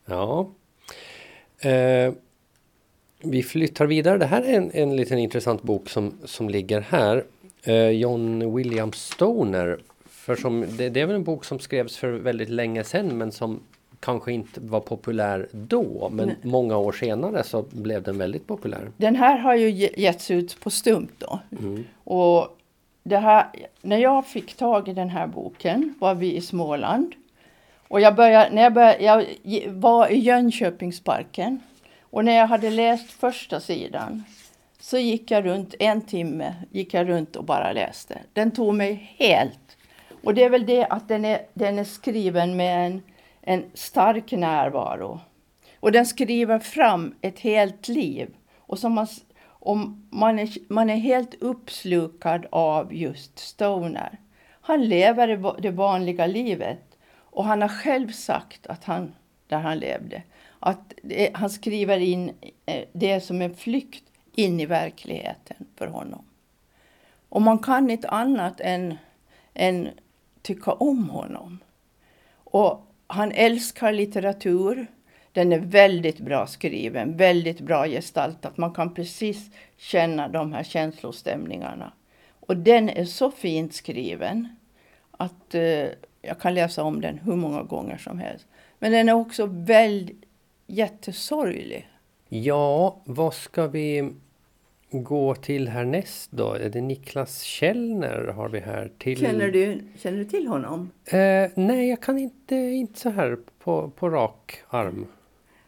Ja. 0.05 0.51
Eh, 1.59 2.13
vi 3.23 3.43
flyttar 3.43 3.87
vidare. 3.87 4.19
Det 4.19 4.27
här 4.27 4.43
är 4.43 4.57
en, 4.57 4.71
en 4.75 4.97
liten 4.97 5.19
intressant 5.19 5.63
bok 5.63 5.89
som, 5.89 6.19
som 6.25 6.49
ligger 6.49 6.81
här. 6.81 7.25
Eh, 7.63 7.89
John 7.89 8.55
William 8.57 8.93
Stoner. 8.93 9.79
För 10.23 10.37
som, 10.37 10.67
det, 10.77 10.89
det 10.89 11.01
är 11.01 11.07
väl 11.07 11.17
en 11.17 11.25
bok 11.25 11.45
som 11.45 11.59
skrevs 11.59 11.97
för 11.97 12.11
väldigt 12.13 12.49
länge 12.49 12.85
sedan 12.85 13.19
men 13.19 13.33
som 13.33 13.61
kanske 14.01 14.33
inte 14.33 14.61
var 14.61 14.81
populär 14.81 15.49
då. 15.53 16.09
Men 16.13 16.27
Nej. 16.27 16.37
många 16.43 16.77
år 16.77 16.93
senare 16.93 17.43
så 17.45 17.63
blev 17.71 18.03
den 18.03 18.19
väldigt 18.19 18.47
populär. 18.47 18.91
Den 18.97 19.17
här 19.17 19.39
har 19.39 19.55
ju 19.55 19.71
ge- 19.71 19.95
getts 19.97 20.31
ut 20.31 20.61
på 20.61 20.71
stump 20.71 21.11
då. 21.19 21.41
Mm. 21.59 21.85
Och 22.05 22.59
det 23.03 23.19
här, 23.19 23.47
när 23.81 23.97
jag 23.97 24.27
fick 24.27 24.55
tag 24.55 24.89
i 24.89 24.93
den 24.93 25.09
här 25.09 25.27
boken 25.27 25.95
var 25.99 26.15
vi 26.15 26.37
i 26.37 26.41
Småland. 26.41 27.13
Och 27.89 28.01
jag, 28.01 28.15
började, 28.15 28.51
när 28.55 28.63
jag, 28.63 28.73
började, 28.73 29.27
jag 29.43 29.69
var 29.69 30.09
i 30.09 30.19
Jönköpingsparken. 30.19 31.61
Och 32.01 32.25
när 32.25 32.37
jag 32.37 32.47
hade 32.47 32.71
läst 32.71 33.11
första 33.11 33.61
sidan 33.61 34.25
så 34.81 34.99
gick 34.99 35.31
jag 35.31 35.45
runt 35.45 35.75
en 35.79 36.01
timme 36.01 36.55
gick 36.71 36.95
jag 36.95 37.09
runt 37.09 37.37
och 37.37 37.45
bara 37.45 37.73
läste. 37.73 38.19
Den 38.33 38.51
tog 38.51 38.75
mig 38.75 39.15
helt. 39.19 39.59
Och 40.25 40.35
det 40.35 40.45
är 40.45 40.51
väl 40.51 40.67
det 40.67 40.87
att 40.87 41.09
den 41.09 41.25
är, 41.25 41.47
den 41.55 41.79
är 41.79 41.85
skriven 41.85 42.57
med 42.57 42.87
en, 42.87 43.03
en 43.41 43.65
stark 43.75 44.33
närvaro. 44.33 45.21
Och 45.81 45.93
den 45.93 46.07
skriver 46.07 46.59
fram 46.59 47.15
ett 47.21 47.41
helt 47.41 47.89
liv. 47.89 48.37
Och 48.57 48.79
som 48.79 48.93
man, 48.93 49.07
om 49.45 50.09
man, 50.11 50.39
är, 50.39 50.73
man 50.73 50.91
är 50.91 50.97
helt 50.97 51.35
uppslukad 51.35 52.47
av 52.51 52.95
just 52.95 53.39
Stoner. 53.39 54.19
Han 54.61 54.85
lever 54.85 55.57
det 55.63 55.71
vanliga 55.71 56.27
livet. 56.27 56.99
Och 57.15 57.45
han 57.45 57.63
har 57.63 57.69
själv 57.69 58.13
sagt 58.13 58.67
att 58.67 58.85
han, 58.85 59.15
där 59.47 59.59
han 59.59 59.79
levde, 59.79 60.23
att 60.59 60.95
det, 61.03 61.31
han 61.35 61.51
skriver 61.51 61.99
in 61.99 62.33
eh, 62.67 62.85
det 62.93 63.21
som 63.21 63.43
en 63.43 63.55
flykt 63.55 64.05
in 64.35 64.61
i 64.61 64.67
verkligheten 64.67 65.57
för 65.77 65.87
honom. 65.87 66.25
Och 67.29 67.43
man 67.43 67.59
kan 67.59 67.91
inte 67.91 68.09
annat 68.09 68.61
än, 68.61 68.99
än 69.55 69.89
tycka 70.43 70.73
om 70.73 71.11
honom. 71.11 71.59
Och 72.35 72.87
han 73.07 73.33
älskar 73.33 73.93
litteratur. 73.93 74.87
Den 75.33 75.53
är 75.53 75.59
väldigt 75.59 76.19
bra 76.19 76.47
skriven, 76.47 77.17
väldigt 77.17 77.61
bra 77.61 77.87
gestaltat. 77.87 78.57
Man 78.57 78.75
kan 78.75 78.95
precis 78.95 79.51
känna 79.77 80.29
de 80.29 80.53
här 80.53 80.63
känslostämningarna. 80.63 81.93
Och 82.41 82.57
den 82.57 82.89
är 82.89 83.05
så 83.05 83.31
fint 83.31 83.75
skriven 83.75 84.49
att 85.11 85.55
eh, 85.55 85.89
jag 86.23 86.41
kan 86.41 86.55
läsa 86.55 86.83
om 86.83 87.01
den 87.01 87.19
hur 87.19 87.37
många 87.37 87.63
gånger 87.63 87.97
som 87.97 88.19
helst. 88.19 88.47
Men 88.79 88.93
den 88.93 89.09
är 89.09 89.13
också 89.13 89.47
väldigt 89.47 90.25
jättesorglig. 90.67 91.89
Ja, 92.29 92.97
vad 93.05 93.35
ska 93.35 93.67
vi 93.67 94.13
gå 94.93 95.35
till 95.35 95.69
härnäst 95.69 96.31
då? 96.31 96.53
Är 96.53 96.69
det 96.69 96.81
Niklas 96.81 97.43
Källner 97.43 98.33
har 98.37 98.49
vi 98.49 98.61
här 98.61 98.91
till? 98.99 99.19
Känner 99.19 99.49
du, 99.49 99.83
känner 99.99 100.19
du 100.19 100.25
till 100.25 100.47
honom? 100.47 100.91
Eh, 101.05 101.51
nej, 101.55 101.89
jag 101.89 102.01
kan 102.01 102.19
inte, 102.19 102.57
inte 102.57 103.01
så 103.01 103.11
här 103.11 103.39
på, 103.59 103.91
på 103.91 104.11
rak 104.11 104.63
arm. 104.69 105.07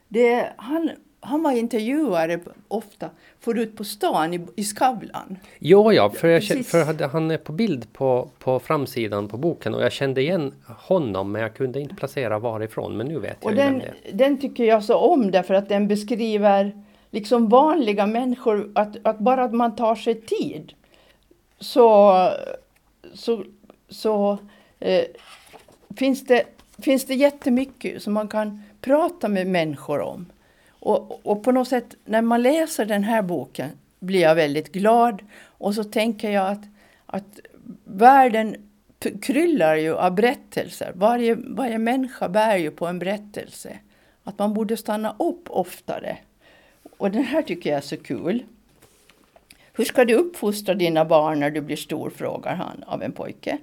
Det, 0.09 0.53
han, 0.57 0.91
han 1.21 1.43
var 1.43 1.53
intervjuare 1.53 2.41
ofta 2.69 3.11
förut 3.41 3.77
på 3.77 3.85
stan 3.85 4.35
i, 4.35 4.47
i 4.57 4.65
Skavlan. 4.65 5.37
Jo, 5.59 5.93
ja, 5.93 6.11
för, 6.11 6.29
jag, 6.29 6.43
för 6.67 7.09
han 7.09 7.31
är 7.31 7.39
på 7.39 7.53
bild 7.53 7.93
på, 7.93 8.31
på 8.39 8.61
framsidan 8.61 9.29
på 9.29 9.37
boken 9.37 9.75
och 9.75 9.83
jag 9.83 9.93
kände 9.93 10.21
igen 10.21 10.55
honom 10.79 11.33
men 11.33 11.43
jag 11.43 11.55
kunde 11.55 11.81
inte 11.81 11.95
placera 11.95 12.39
varifrån. 12.39 12.97
Men 12.97 13.07
nu 13.07 13.19
vet 13.19 13.37
jag 13.41 13.51
Och 13.51 13.57
den, 13.57 13.79
det 13.79 14.13
den 14.13 14.41
tycker 14.41 14.65
jag 14.65 14.85
så 14.85 14.97
om 14.97 15.31
därför 15.31 15.55
att 15.55 15.69
den 15.69 15.89
beskriver 15.89 16.84
liksom 17.15 17.49
vanliga 17.49 18.07
människor, 18.07 18.73
att, 18.75 18.97
att 19.03 19.19
bara 19.19 19.45
att 19.45 19.55
man 19.55 19.77
tar 19.77 19.95
sig 19.95 20.21
tid 20.21 20.73
så, 21.61 22.31
så, 23.15 23.45
så 23.89 24.39
eh, 24.81 25.05
finns, 25.97 26.27
det, 26.27 26.45
finns 26.79 27.05
det 27.05 27.15
jättemycket 27.15 28.03
som 28.03 28.13
man 28.13 28.29
kan 28.29 28.63
prata 28.81 29.29
med 29.29 29.47
människor 29.47 30.01
om. 30.01 30.27
Och, 30.69 31.27
och 31.27 31.45
på 31.45 31.53
något 31.53 31.69
sätt 31.69 31.95
när 32.05 32.23
man 32.23 32.43
läser 32.43 32.85
den 32.85 33.05
här 33.05 33.23
boken 33.23 33.71
blir 34.01 34.21
jag 34.21 34.35
väldigt 34.35 34.73
glad 34.73 35.23
och 35.45 35.75
så 35.75 35.85
tänker 35.85 36.31
jag 36.31 36.49
att, 36.49 36.65
att 37.07 37.41
världen 37.85 38.57
kryllar 39.23 39.77
ju 39.77 39.95
av 39.97 40.15
berättelser. 40.15 40.93
Varje, 40.95 41.35
varje 41.35 41.79
människa 41.79 42.29
bär 42.29 42.57
ju 42.57 42.71
på 42.71 42.87
en 42.87 42.99
berättelse. 42.99 43.79
Att 44.25 44.39
man 44.39 44.55
borde 44.55 44.77
stanna 44.77 45.17
upp 45.19 45.51
oftare. 45.51 46.19
Och 46.97 47.11
den 47.11 47.25
här 47.25 47.43
tycker 47.43 47.71
jag 47.71 47.77
är 47.77 47.81
så 47.81 47.97
kul. 47.97 48.43
Hur 49.73 49.85
ska 49.85 50.05
du 50.05 50.15
uppfostra 50.15 50.75
dina 50.75 51.05
barn 51.05 51.41
när 51.41 51.51
du 51.51 51.61
blir 51.61 51.77
stor? 51.77 52.11
frågar 52.11 52.55
han 52.55 52.85
av 52.87 53.03
en 53.03 53.13
pojke. 53.13 53.59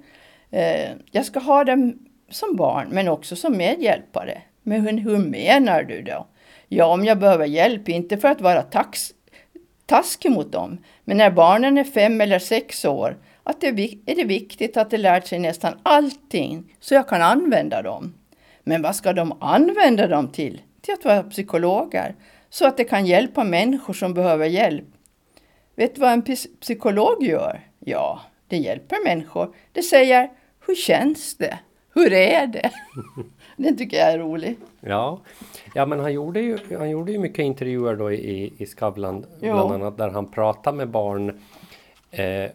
Eh, 0.49 0.89
jag 1.11 1.25
ska 1.25 1.39
ha 1.39 1.63
dem 1.63 1.99
som 2.29 2.55
barn, 2.55 2.87
men 2.91 3.07
också 3.07 3.35
som 3.35 3.57
medhjälpare. 3.57 4.41
Men 4.63 4.81
hur, 4.81 4.97
hur 4.97 5.17
menar 5.17 5.83
du 5.83 6.01
då? 6.01 6.27
Ja, 6.67 6.85
om 6.85 7.05
jag 7.05 7.19
behöver 7.19 7.45
hjälp, 7.45 7.89
inte 7.89 8.17
för 8.17 8.27
att 8.27 8.41
vara 8.41 8.61
tax, 8.61 9.13
taskig 9.85 10.31
mot 10.31 10.51
dem, 10.51 10.77
men 11.03 11.17
när 11.17 11.31
barnen 11.31 11.77
är 11.77 11.83
fem 11.83 12.21
eller 12.21 12.39
sex 12.39 12.85
år 12.85 13.17
att 13.43 13.61
det 13.61 13.67
är, 13.67 13.79
är 14.05 14.15
det 14.15 14.23
viktigt 14.23 14.77
att 14.77 14.89
de 14.89 14.97
lärt 14.97 15.27
sig 15.27 15.39
nästan 15.39 15.73
allting 15.83 16.75
så 16.79 16.93
jag 16.93 17.07
kan 17.07 17.21
använda 17.21 17.81
dem. 17.81 18.13
Men 18.63 18.81
vad 18.81 18.95
ska 18.95 19.13
de 19.13 19.37
använda 19.41 20.07
dem 20.07 20.27
till? 20.27 20.61
Till 20.81 20.93
att 20.93 21.05
vara 21.05 21.23
psykologer, 21.23 22.15
så 22.53 22.67
att 22.67 22.77
de 22.77 22.83
kan 22.85 23.05
hjälpa 23.05 23.43
människor 23.43 23.93
som 23.93 24.13
behöver 24.13 24.45
hjälp. 24.45 24.85
Vet 25.75 25.95
du 25.95 26.01
vad 26.01 26.11
en 26.11 26.23
psykolog 26.61 27.23
gör? 27.23 27.59
Ja, 27.79 28.21
det 28.47 28.57
hjälper 28.57 28.97
människor. 29.05 29.55
Det 29.71 29.81
säger, 29.81 30.29
hur 30.67 30.75
känns 30.75 31.37
det? 31.37 31.59
Hur 31.93 32.13
är 32.13 32.47
det? 32.47 32.71
Den 33.57 33.77
tycker 33.77 33.97
jag 33.97 34.11
är 34.13 34.19
rolig. 34.19 34.55
Ja, 34.79 35.21
ja 35.75 35.85
men 35.85 35.99
han 35.99 36.13
gjorde, 36.13 36.39
ju, 36.41 36.57
han 36.77 36.89
gjorde 36.89 37.11
ju 37.11 37.19
mycket 37.19 37.39
intervjuer 37.43 37.95
då 37.95 38.11
i, 38.11 38.53
i 38.57 38.65
Skavlan 38.65 39.25
Ja. 39.39 39.53
bland 39.53 39.71
annat 39.71 39.97
där 39.97 40.09
han 40.09 40.31
pratade 40.31 40.77
med 40.77 40.89
barn 40.89 41.41
eh, 42.11 42.51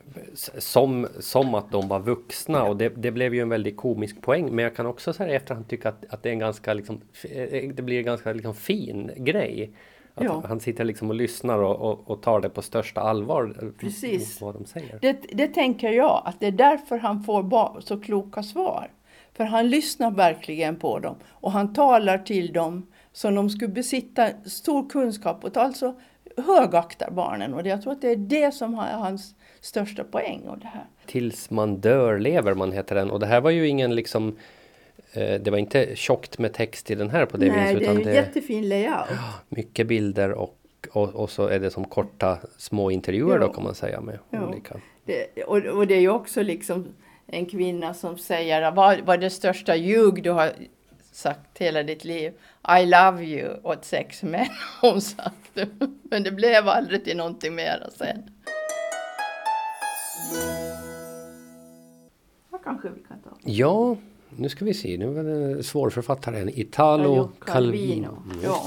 som, 0.59 1.09
som 1.21 1.55
att 1.55 1.71
de 1.73 1.88
var 1.88 2.01
vuxna 2.01 2.64
och 2.64 2.77
det, 2.77 2.88
det 2.88 3.11
blev 3.11 3.35
ju 3.35 3.40
en 3.40 3.49
väldigt 3.49 3.77
komisk 3.77 4.23
poäng 4.23 4.55
men 4.55 4.62
jag 4.62 4.77
kan 4.77 4.87
också 4.87 5.12
så 5.12 5.23
här 5.23 5.31
i 5.31 5.35
efterhand 5.35 5.69
tycka 5.69 5.88
att, 5.88 6.05
att 6.11 6.23
det 6.23 6.29
är 6.29 6.33
en 6.33 6.38
ganska 6.38 6.75
liksom, 6.75 7.01
eh, 7.23 7.71
det 7.75 7.83
blir 7.83 7.99
en 7.99 8.05
ganska 8.05 8.33
liksom 8.33 8.55
fin 8.55 9.11
grej. 9.16 9.71
Att 10.14 10.25
Ja. 10.25 10.42
Han 10.49 10.61
sitter 10.61 10.85
liksom 10.85 11.09
och 11.09 11.14
lyssnar 11.14 11.59
och, 11.59 11.77
och, 11.77 12.11
och 12.11 12.23
tar 12.23 12.40
det 12.40 12.49
på 12.49 12.62
största 12.62 13.01
allvar. 13.01 13.57
eh, 13.62 13.69
Precis. 13.81 14.40
Vad 14.40 14.55
de 14.55 14.64
säger. 14.66 14.99
Det, 15.01 15.16
det 15.33 15.49
tänker 15.49 15.90
jag, 15.90 16.23
att 16.25 16.40
det 16.40 16.47
är 16.47 16.53
därför 16.53 16.99
han 16.99 17.23
får 17.25 17.81
så 17.81 18.01
kloka 18.01 18.42
svar. 18.42 18.90
För 19.33 19.45
han 19.45 19.71
lyssnar 19.71 20.11
verkligen 20.11 20.77
på 20.77 20.99
dem 20.99 21.16
och 21.31 21.53
han 21.53 21.75
talar 21.75 22.19
till 22.19 22.53
dem 22.53 22.87
som 23.12 23.35
de 23.35 23.51
skulle 23.51 23.73
besitta 23.73 24.29
stor 24.45 24.88
kunskap 24.88 25.45
och 25.45 25.57
alltså 25.57 25.95
högaktar 26.37 27.11
barnen. 27.11 27.55
Och 27.55 27.66
jag 27.66 27.83
tror 27.83 27.92
att 27.92 28.01
det 28.01 28.11
är 28.11 28.16
det 28.16 28.55
som 28.55 28.75
är 28.75 28.92
hans 28.92 29.35
största 29.61 30.05
poäng. 30.05 30.40
Och 30.49 30.59
det 30.59 30.66
här. 30.66 30.85
Tills 31.07 31.51
man 31.51 31.77
dör 31.77 32.19
lever 32.19 32.55
man 32.55 32.73
heter 32.73 32.95
den 32.95 33.11
och 33.11 33.21
det 33.21 33.27
här 33.27 33.40
var 33.40 33.51
ju 33.51 33.69
ingen 33.69 33.95
liksom 33.95 34.37
eh, 35.12 35.40
det 35.40 35.51
var 35.51 35.59
inte 35.59 35.97
tjockt 35.97 36.38
med 36.38 36.53
text 36.53 36.90
i 36.90 36.95
den 36.95 37.11
här 37.11 37.27
på 37.27 37.37
det 37.37 37.49
Nej, 37.53 37.75
viset 37.75 37.79
det 37.88 37.95
är 37.95 37.99
ju 37.99 38.05
det 38.05 38.14
jättefin 38.14 38.69
layout. 38.69 39.09
mycket 39.49 39.87
bilder 39.87 40.33
och, 40.33 40.57
och, 40.92 41.14
och 41.14 41.31
så 41.31 41.47
är 41.47 41.59
det 41.61 41.71
som 41.71 41.85
korta 41.85 42.38
små 42.57 42.90
intervjuer 42.90 43.38
då 43.38 43.47
Ja. 43.47 43.53
kan 43.53 43.64
man 43.64 43.75
säga 43.75 44.01
med 44.01 44.19
olika. 44.31 44.77
Det, 45.05 45.42
och, 45.45 45.57
och 45.57 45.87
det 45.87 45.95
är 45.95 46.01
ju 46.01 46.11
också 46.11 46.42
liksom 46.42 46.87
en 47.27 47.47
kvinna 47.47 47.95
som 47.95 48.19
säger 48.19 48.71
vad 48.71 49.01
var 49.01 49.16
det 49.16 49.31
största 49.31 49.77
ljug 49.77 50.23
du 50.23 50.31
har 50.31 50.53
sagt 51.12 51.59
hela 51.59 51.83
ditt 51.83 52.05
liv? 52.05 52.33
I 52.81 52.87
love 52.87 53.23
you 53.25 53.49
åt 53.62 53.85
sex 53.85 54.23
män 54.23 54.47
hon 54.83 55.01
sagt. 55.01 55.57
Men 56.03 56.23
det 56.23 56.31
blev 56.31 56.69
aldrig 56.69 57.05
till 57.05 57.16
någonting 57.16 57.55
mera 57.55 57.90
sen. 57.90 58.23
Vad 62.51 62.65
kanske 62.65 62.89
vi 62.89 63.01
kan 63.09 63.19
ta? 63.21 63.31
Ja, 63.45 63.97
nu 64.37 64.49
ska 64.49 64.65
vi 64.65 64.75
se, 64.75 64.97
nu 64.99 65.07
var 65.07 65.23
det 65.23 65.62
svårförfattaren 65.62 66.49
Italo 66.49 67.31
Calvino. 67.39 68.23
Mm. 68.25 68.39
Ja. 68.45 68.67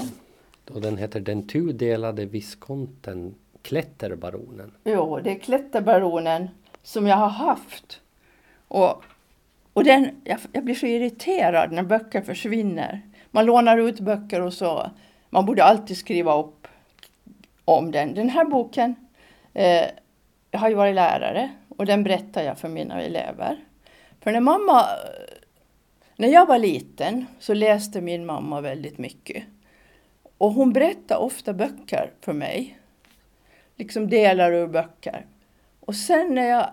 Och 0.70 0.80
den 0.80 0.96
heter 0.96 1.20
Den 1.20 1.46
tudelade 1.46 2.24
viskonten 2.24 3.34
Klätterbaronen. 3.62 4.72
Jo, 4.84 5.20
det 5.24 5.30
är 5.30 5.38
klätterbaronen 5.38 6.48
som 6.82 7.06
jag 7.06 7.16
har 7.16 7.28
haft. 7.28 8.00
Och, 8.68 9.02
och 9.72 9.84
den, 9.84 10.10
jag, 10.24 10.38
jag 10.52 10.64
blir 10.64 10.74
så 10.74 10.86
irriterad 10.86 11.72
när 11.72 11.82
böcker 11.82 12.22
försvinner. 12.22 13.00
Man 13.30 13.46
lånar 13.46 13.78
ut 13.78 14.00
böcker 14.00 14.40
och 14.40 14.52
så. 14.52 14.90
Man 15.30 15.46
borde 15.46 15.64
alltid 15.64 15.96
skriva 15.96 16.38
upp 16.38 16.66
om 17.64 17.90
den. 17.90 18.14
Den 18.14 18.28
här 18.28 18.44
boken, 18.44 18.94
eh, 19.54 19.84
jag 20.50 20.60
har 20.60 20.68
ju 20.68 20.74
varit 20.74 20.94
lärare 20.94 21.50
och 21.68 21.86
den 21.86 22.04
berättar 22.04 22.42
jag 22.42 22.58
för 22.58 22.68
mina 22.68 23.02
elever. 23.02 23.64
För 24.20 24.32
när 24.32 24.40
mamma, 24.40 24.86
När 26.16 26.28
jag 26.28 26.46
var 26.46 26.58
liten 26.58 27.26
så 27.38 27.54
läste 27.54 28.00
min 28.00 28.26
mamma 28.26 28.60
väldigt 28.60 28.98
mycket. 28.98 29.44
Och 30.38 30.52
hon 30.52 30.72
berättade 30.72 31.20
ofta 31.20 31.52
böcker 31.52 32.10
för 32.20 32.32
mig. 32.32 32.78
Liksom 33.76 34.08
delar 34.08 34.52
ur 34.52 34.66
böcker. 34.66 35.26
Och 35.80 35.94
sen 35.96 36.34
när 36.34 36.48
jag 36.48 36.70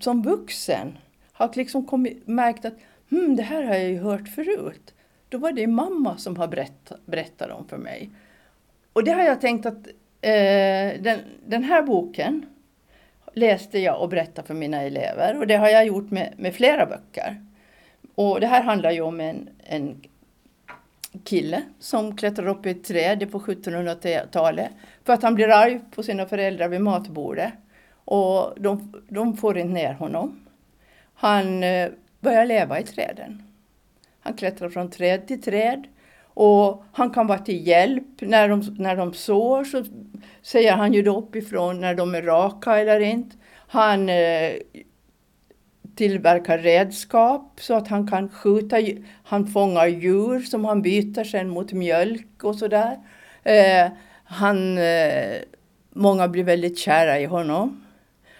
som 0.00 0.22
vuxen 0.22 0.98
har 1.32 1.50
liksom 1.54 1.86
kommit, 1.86 2.26
märkt 2.26 2.64
att 2.64 2.74
hmm, 3.10 3.36
det 3.36 3.42
här 3.42 3.62
har 3.62 3.74
jag 3.74 3.88
ju 3.88 3.98
hört 3.98 4.28
förut. 4.28 4.94
Då 5.28 5.38
var 5.38 5.52
det 5.52 5.66
mamma 5.66 6.16
som 6.16 6.36
har 6.36 6.48
berättat, 6.48 7.06
berättat 7.06 7.48
dem 7.48 7.68
för 7.68 7.76
mig. 7.76 8.10
Och 8.92 9.04
det 9.04 9.10
har 9.10 9.22
jag 9.22 9.40
tänkt 9.40 9.66
att 9.66 9.88
eh, 10.20 11.00
den, 11.02 11.18
den 11.46 11.64
här 11.64 11.82
boken 11.82 12.46
läste 13.34 13.78
jag 13.78 14.02
och 14.02 14.08
berättade 14.08 14.46
för 14.46 14.54
mina 14.54 14.82
elever. 14.82 15.38
Och 15.38 15.46
det 15.46 15.56
har 15.56 15.68
jag 15.68 15.86
gjort 15.86 16.10
med, 16.10 16.34
med 16.36 16.54
flera 16.54 16.86
böcker. 16.86 17.44
Och 18.14 18.40
det 18.40 18.46
här 18.46 18.62
handlar 18.62 18.90
ju 18.90 19.00
om 19.00 19.20
en, 19.20 19.48
en 19.58 20.00
kille 21.24 21.62
som 21.78 22.16
klättrar 22.16 22.46
upp 22.46 22.66
i 22.66 22.70
ett 22.70 22.84
träd 22.84 23.32
på 23.32 23.40
1700-talet 23.40 24.70
för 25.04 25.12
att 25.12 25.22
han 25.22 25.34
blir 25.34 25.48
arg 25.48 25.80
på 25.90 26.02
sina 26.02 26.26
föräldrar 26.26 26.68
vid 26.68 26.80
matbordet. 26.80 27.52
Och 28.04 28.54
de, 28.56 29.02
de 29.08 29.36
får 29.36 29.58
inte 29.58 29.72
ner 29.72 29.92
honom. 29.92 30.46
Han 31.14 31.62
eh, 31.62 31.90
börjar 32.20 32.46
leva 32.46 32.80
i 32.80 32.82
träden. 32.82 33.42
Han 34.20 34.34
klättrar 34.34 34.68
från 34.68 34.90
träd 34.90 35.26
till 35.26 35.42
träd 35.42 35.86
och 36.40 36.84
han 36.92 37.10
kan 37.10 37.26
vara 37.26 37.38
till 37.38 37.66
hjälp. 37.66 38.04
När 38.20 38.48
de, 38.48 38.76
när 38.78 38.96
de 38.96 39.14
sår 39.14 39.64
så 39.64 39.84
säger 40.42 40.72
han 40.72 40.92
ju 40.92 41.02
då 41.02 41.18
uppifrån 41.18 41.80
när 41.80 41.94
de 41.94 42.14
är 42.14 42.22
raka 42.22 42.78
eller 42.78 43.00
inte. 43.00 43.36
Han 43.66 44.08
eh, 44.08 44.52
tillverkar 45.94 46.58
redskap 46.58 47.58
så 47.60 47.74
att 47.74 47.88
han 47.88 48.08
kan 48.08 48.28
skjuta, 48.28 48.76
han 49.24 49.46
fångar 49.46 49.86
djur 49.86 50.40
som 50.40 50.64
han 50.64 50.82
byter 50.82 51.24
sen 51.24 51.48
mot 51.48 51.72
mjölk 51.72 52.44
och 52.44 52.56
sådär. 52.56 52.98
Eh, 53.42 53.92
han, 54.24 54.78
eh, 54.78 55.36
många 55.90 56.28
blir 56.28 56.44
väldigt 56.44 56.78
kära 56.78 57.20
i 57.20 57.24
honom. 57.24 57.84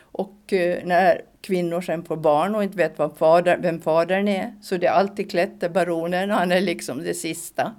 Och 0.00 0.52
eh, 0.52 0.78
när 0.84 1.22
kvinnor 1.40 1.80
sen 1.80 2.04
får 2.04 2.16
barn 2.16 2.54
och 2.54 2.62
inte 2.62 2.76
vet 2.76 2.98
vad 2.98 3.16
fader, 3.16 3.58
vem 3.62 3.80
fadern 3.80 4.28
är, 4.28 4.54
så 4.62 4.76
det 4.76 4.86
är 4.86 4.92
alltid 4.92 5.30
klätterbaronen, 5.30 6.30
han 6.30 6.52
är 6.52 6.60
liksom 6.60 7.02
det 7.02 7.14
sista. 7.14 7.72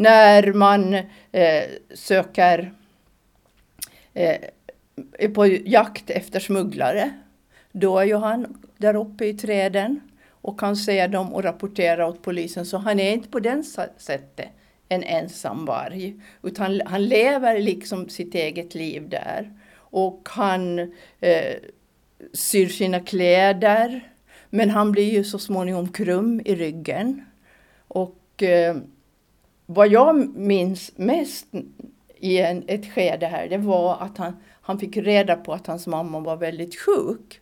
När 0.00 0.52
man 0.52 0.94
eh, 1.32 1.64
söker 1.94 2.72
eh, 4.14 4.36
är 5.18 5.28
på 5.28 5.46
jakt 5.46 6.10
efter 6.10 6.40
smugglare, 6.40 7.10
då 7.72 7.98
är 7.98 8.04
ju 8.04 8.16
han 8.16 8.62
där 8.76 8.96
uppe 8.96 9.24
i 9.24 9.34
träden 9.34 10.00
och 10.30 10.60
kan 10.60 10.76
se 10.76 11.06
dem 11.06 11.34
och 11.34 11.42
rapportera 11.42 12.06
åt 12.06 12.22
polisen. 12.22 12.66
Så 12.66 12.76
han 12.76 13.00
är 13.00 13.12
inte 13.12 13.28
på 13.28 13.40
den 13.40 13.64
sättet 13.96 14.48
en 14.88 15.02
ensam 15.02 15.64
varg, 15.64 16.20
utan 16.42 16.80
han 16.86 17.04
lever 17.04 17.58
liksom 17.58 18.08
sitt 18.08 18.34
eget 18.34 18.74
liv 18.74 19.08
där. 19.08 19.52
Och 19.74 20.28
han 20.30 20.78
eh, 21.20 21.54
syr 22.32 22.68
sina 22.68 23.00
kläder, 23.00 24.10
men 24.50 24.70
han 24.70 24.92
blir 24.92 25.12
ju 25.12 25.24
så 25.24 25.38
småningom 25.38 25.88
krum 25.88 26.42
i 26.44 26.54
ryggen. 26.54 27.24
Och 27.88 28.42
eh, 28.42 28.76
vad 29.72 29.88
jag 29.88 30.36
minns 30.36 30.92
mest 30.96 31.46
i 32.16 32.38
en, 32.38 32.64
ett 32.66 32.94
skede 32.94 33.26
här, 33.26 33.48
det 33.48 33.58
var 33.58 33.96
att 34.00 34.18
han, 34.18 34.36
han 34.60 34.78
fick 34.78 34.96
reda 34.96 35.36
på 35.36 35.52
att 35.52 35.66
hans 35.66 35.86
mamma 35.86 36.20
var 36.20 36.36
väldigt 36.36 36.80
sjuk. 36.80 37.40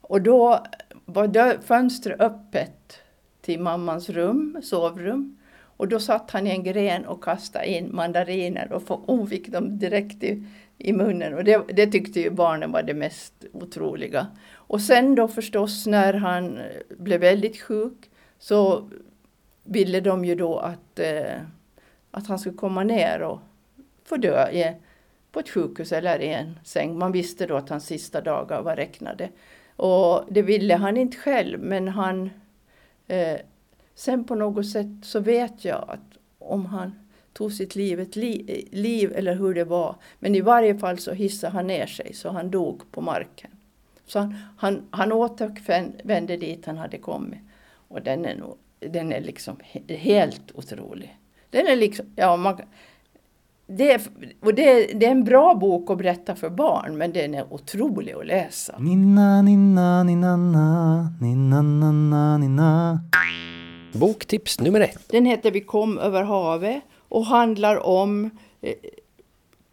Och 0.00 0.22
då 0.22 0.66
var 1.04 1.62
fönstret 1.62 2.20
öppet 2.20 2.98
till 3.40 3.60
mammans 3.60 4.10
rum, 4.10 4.60
sovrum. 4.62 5.38
Och 5.58 5.88
då 5.88 6.00
satt 6.00 6.30
han 6.30 6.46
i 6.46 6.50
en 6.50 6.62
gren 6.62 7.06
och 7.06 7.24
kastade 7.24 7.66
in 7.66 7.94
mandariner 7.94 8.72
och 8.72 8.82
hon 9.06 9.26
fick 9.26 9.48
dem 9.48 9.78
direkt 9.78 10.22
i, 10.22 10.42
i 10.78 10.92
munnen. 10.92 11.34
Och 11.34 11.44
det, 11.44 11.64
det, 11.68 11.86
tyckte 11.86 12.20
ju 12.20 12.30
barnen 12.30 12.72
var 12.72 12.82
det 12.82 12.94
mest 12.94 13.34
otroliga. 13.52 14.26
Och 14.52 14.80
sen 14.80 15.14
då 15.14 15.28
förstås 15.28 15.86
när 15.86 16.14
han 16.14 16.58
blev 16.98 17.20
väldigt 17.20 17.60
sjuk 17.60 18.10
så 18.38 18.90
ville 19.66 20.00
de 20.00 20.24
ju 20.24 20.34
då 20.34 20.58
att, 20.58 20.98
eh, 20.98 21.40
att 22.10 22.26
han 22.26 22.38
skulle 22.38 22.56
komma 22.56 22.84
ner 22.84 23.22
och 23.22 23.40
få 24.04 24.16
dö 24.16 24.50
i, 24.50 24.74
på 25.32 25.40
ett 25.40 25.48
sjukhus 25.48 25.92
eller 25.92 26.18
i 26.18 26.32
en 26.32 26.58
säng. 26.64 26.98
Man 26.98 27.12
visste 27.12 27.46
då 27.46 27.56
att 27.56 27.68
hans 27.68 27.86
sista 27.86 28.20
dagar 28.20 28.62
var 28.62 28.76
räknade. 28.76 29.28
Och 29.76 30.24
det 30.28 30.42
ville 30.42 30.74
han 30.74 30.96
inte 30.96 31.16
själv, 31.16 31.60
men 31.60 31.88
han... 31.88 32.30
Eh, 33.06 33.36
sen 33.94 34.24
på 34.24 34.34
något 34.34 34.70
sätt 34.70 34.86
så 35.02 35.20
vet 35.20 35.64
jag 35.64 35.84
att 35.88 36.18
om 36.38 36.66
han 36.66 36.92
tog 37.32 37.52
sitt 37.52 37.76
liv, 37.76 38.00
ett 38.00 38.16
li, 38.16 38.68
liv 38.72 39.12
eller 39.16 39.34
hur 39.34 39.54
det 39.54 39.64
var, 39.64 39.96
men 40.18 40.34
i 40.34 40.40
varje 40.40 40.78
fall 40.78 40.98
så 40.98 41.12
hissade 41.12 41.52
han 41.52 41.66
ner 41.66 41.86
sig 41.86 42.14
så 42.14 42.30
han 42.30 42.50
dog 42.50 42.82
på 42.90 43.00
marken. 43.00 43.50
Så 44.06 44.18
han, 44.18 44.34
han, 44.56 44.88
han 44.90 45.12
återvände 45.12 46.36
dit 46.36 46.66
han 46.66 46.76
hade 46.76 46.98
kommit. 46.98 47.40
Och 47.88 48.02
den 48.02 48.24
är, 48.24 48.36
nog, 48.36 48.58
den 48.80 49.12
är 49.12 49.20
liksom 49.20 49.56
helt 49.88 50.52
otrolig. 50.54 51.18
Den 51.50 51.66
är 51.66 51.76
liksom, 51.76 52.06
ja, 52.16 52.36
man, 52.36 52.60
det 53.66 53.92
är, 53.92 54.00
och 54.40 54.54
det, 54.54 54.86
det, 54.86 55.06
är 55.06 55.10
en 55.10 55.24
bra 55.24 55.54
bok 55.54 55.90
att 55.90 55.98
berätta 55.98 56.36
för 56.36 56.50
barn, 56.50 56.98
men 56.98 57.12
den 57.12 57.34
är 57.34 57.52
otrolig 57.52 58.12
att 58.12 58.26
läsa. 58.26 58.78
Ninna, 58.78 59.42
ninna, 59.42 60.02
ninna, 60.02 60.36
ninna, 61.20 61.62
ninna, 61.62 62.38
ninna. 62.38 63.00
Boktips 63.92 64.60
nummer 64.60 64.80
ett. 64.80 65.08
Den 65.08 65.26
heter 65.26 65.50
Vi 65.50 65.60
kom 65.60 65.98
över 65.98 66.22
havet 66.22 66.82
och 67.08 67.26
handlar 67.26 67.86
om 67.86 68.30
eh, 68.60 68.74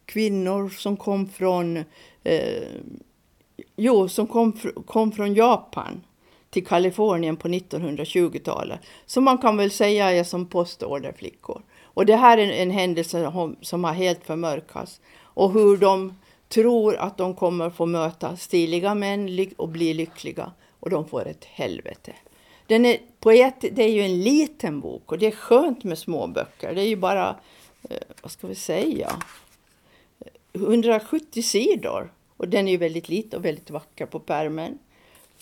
kvinnor 0.05 0.69
som 0.69 0.97
kom 0.97 1.29
från, 1.29 1.77
eh, 2.23 2.63
jo, 3.75 4.09
som 4.09 4.27
kom, 4.27 4.53
kom 4.85 5.11
från 5.11 5.33
Japan 5.33 6.01
till 6.53 6.65
Kalifornien 6.65 7.37
på 7.37 7.47
1920-talet. 7.47 8.79
Så 9.05 9.21
man 9.21 9.37
kan 9.37 9.57
väl 9.57 9.71
säga 9.71 10.11
är 10.11 10.23
som 10.23 10.45
postorderflickor. 10.45 11.61
Och 11.83 12.05
det 12.05 12.15
här 12.15 12.37
är 12.37 12.51
en 12.51 12.71
händelse 12.71 13.33
som 13.61 13.83
har 13.83 13.93
helt 13.93 14.25
förmörkats. 14.25 15.01
Och 15.15 15.51
hur 15.51 15.77
de 15.77 16.13
tror 16.49 16.95
att 16.95 17.17
de 17.17 17.35
kommer 17.35 17.69
få 17.69 17.85
möta 17.85 18.37
stiliga 18.37 18.95
män 18.95 19.47
och 19.57 19.69
bli 19.69 19.93
lyckliga. 19.93 20.51
Och 20.79 20.89
de 20.89 21.07
får 21.07 21.27
ett 21.27 21.45
helvete. 21.45 22.13
Den 22.67 22.85
är, 22.85 22.97
på 23.19 23.31
ett, 23.31 23.65
det 23.71 23.83
är 23.83 23.91
ju 23.91 24.01
en 24.01 24.21
liten 24.21 24.79
bok 24.79 25.11
och 25.11 25.19
det 25.19 25.27
är 25.27 25.31
skönt 25.31 25.83
med 25.83 25.97
små 25.97 26.27
böcker. 26.27 26.75
Det 26.75 26.81
är 26.81 26.85
ju 26.85 26.95
bara, 26.95 27.35
eh, 27.89 27.97
vad 28.21 28.31
ska 28.31 28.47
vi 28.47 28.55
säga, 28.55 29.11
eh, 30.19 30.61
170 30.61 31.41
sidor. 31.41 32.11
Och 32.37 32.47
den 32.47 32.67
är 32.67 32.71
ju 32.71 32.77
väldigt 32.77 33.09
liten 33.09 33.39
och 33.39 33.45
väldigt 33.45 33.69
vacker 33.69 34.05
på 34.05 34.19
pärmen. 34.19 34.79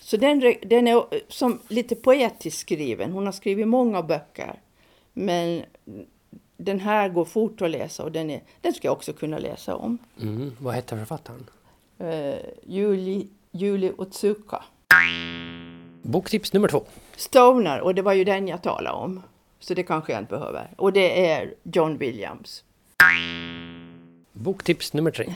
Så 0.02 0.18
den, 0.18 0.56
den 0.62 0.88
är 0.88 1.04
som 1.28 1.60
lite 1.68 1.96
poetiskt 1.96 2.60
skriven. 2.60 3.12
Hon 3.12 3.26
har 3.26 3.34
skrivit 3.34 3.68
många 3.68 4.02
böcker. 4.02 4.60
Men 5.14 5.64
den 6.58 6.80
här 6.80 7.10
går 7.10 7.26
fort 7.26 7.62
att 7.62 7.72
läsa 7.72 8.04
och 8.04 8.12
den, 8.12 8.30
är, 8.30 8.42
den 8.62 8.74
ska 8.74 8.88
jag 8.88 8.94
också 8.94 9.14
kunna 9.14 9.38
läsa 9.38 9.76
om. 9.76 9.98
Mm. 10.22 10.52
Vad 10.60 10.76
heter 10.76 10.98
författaren? 10.98 11.50
Uh, 12.02 12.36
Julie, 12.64 13.28
Julie 13.52 13.94
Otsuka. 13.98 14.64
Boktips 16.02 16.54
nummer 16.54 16.68
två. 16.68 16.84
Stoner, 17.16 17.82
och 17.82 17.96
det 17.96 18.02
var 18.02 18.14
ju 18.14 18.24
den 18.24 18.48
jag 18.48 18.64
talade 18.64 18.98
om. 18.98 19.22
Så 19.60 19.74
det 19.74 19.84
kanske 19.84 20.14
jag 20.14 20.22
inte 20.22 20.32
behöver. 20.32 20.70
Och 20.78 20.94
det 20.94 21.30
är 21.30 21.54
John 21.64 21.98
Williams. 21.98 22.64
Boktips 24.34 24.94
nummer 24.94 25.12
tre. 25.12 25.34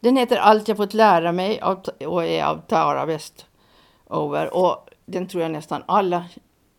Den 0.00 0.16
heter 0.16 0.36
Allt 0.36 0.68
jag 0.68 0.76
fått 0.76 0.94
lära 0.94 1.32
mig 1.32 1.62
och 2.06 2.24
är 2.24 2.44
av 2.44 2.60
Tara 2.68 3.06
Over. 4.14 4.54
Och 4.54 4.88
den 5.06 5.26
tror 5.26 5.42
jag 5.42 5.52
nästan 5.52 5.82
alla 5.86 6.24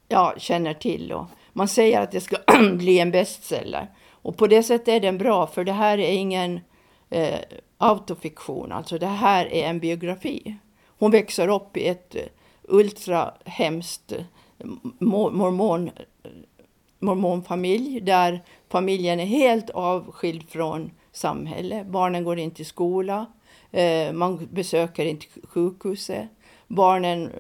ja, 0.08 0.34
känner 0.38 0.74
till. 0.74 1.12
Och 1.12 1.26
man 1.54 1.68
säger 1.68 2.02
att 2.02 2.12
det 2.12 2.22
ska 2.22 2.38
bli 2.74 3.00
en 3.00 3.12
bestseller. 3.12 3.88
Och 4.12 4.38
på 4.38 4.48
det 4.48 4.64
sättet 4.64 4.88
är 4.88 5.00
den 5.00 5.18
bra, 5.18 5.48
för 5.48 5.64
det 5.64 5.72
här 5.72 5.98
är 5.98 6.12
ingen 6.12 6.60
eh, 7.10 7.40
autofiktion, 7.78 8.72
alltså 8.72 8.98
det 8.98 9.08
här 9.08 9.54
är 9.54 9.70
en 9.70 9.80
biografi. 9.80 10.56
Hon 11.00 11.12
växer 11.12 11.48
upp 11.48 11.78
i 11.78 11.88
ett 11.88 12.16
eh, 12.16 12.22
ultrahemskt 12.64 14.12
eh, 14.12 14.24
mormon, 15.00 15.88
eh, 15.88 16.32
mormonfamilj 17.00 18.00
där 18.02 18.44
familjen 18.70 19.20
är 19.20 19.26
helt 19.26 19.70
avskild 19.70 20.50
från 20.50 20.92
samhället. 21.12 21.88
Barnen 21.88 22.24
går 22.24 22.40
inte 22.40 22.62
i 22.62 22.66
skola, 22.66 23.26
man 24.14 24.48
besöker 24.52 25.06
inte 25.06 25.26
sjukhuset. 25.44 26.28
Barnen 26.68 27.32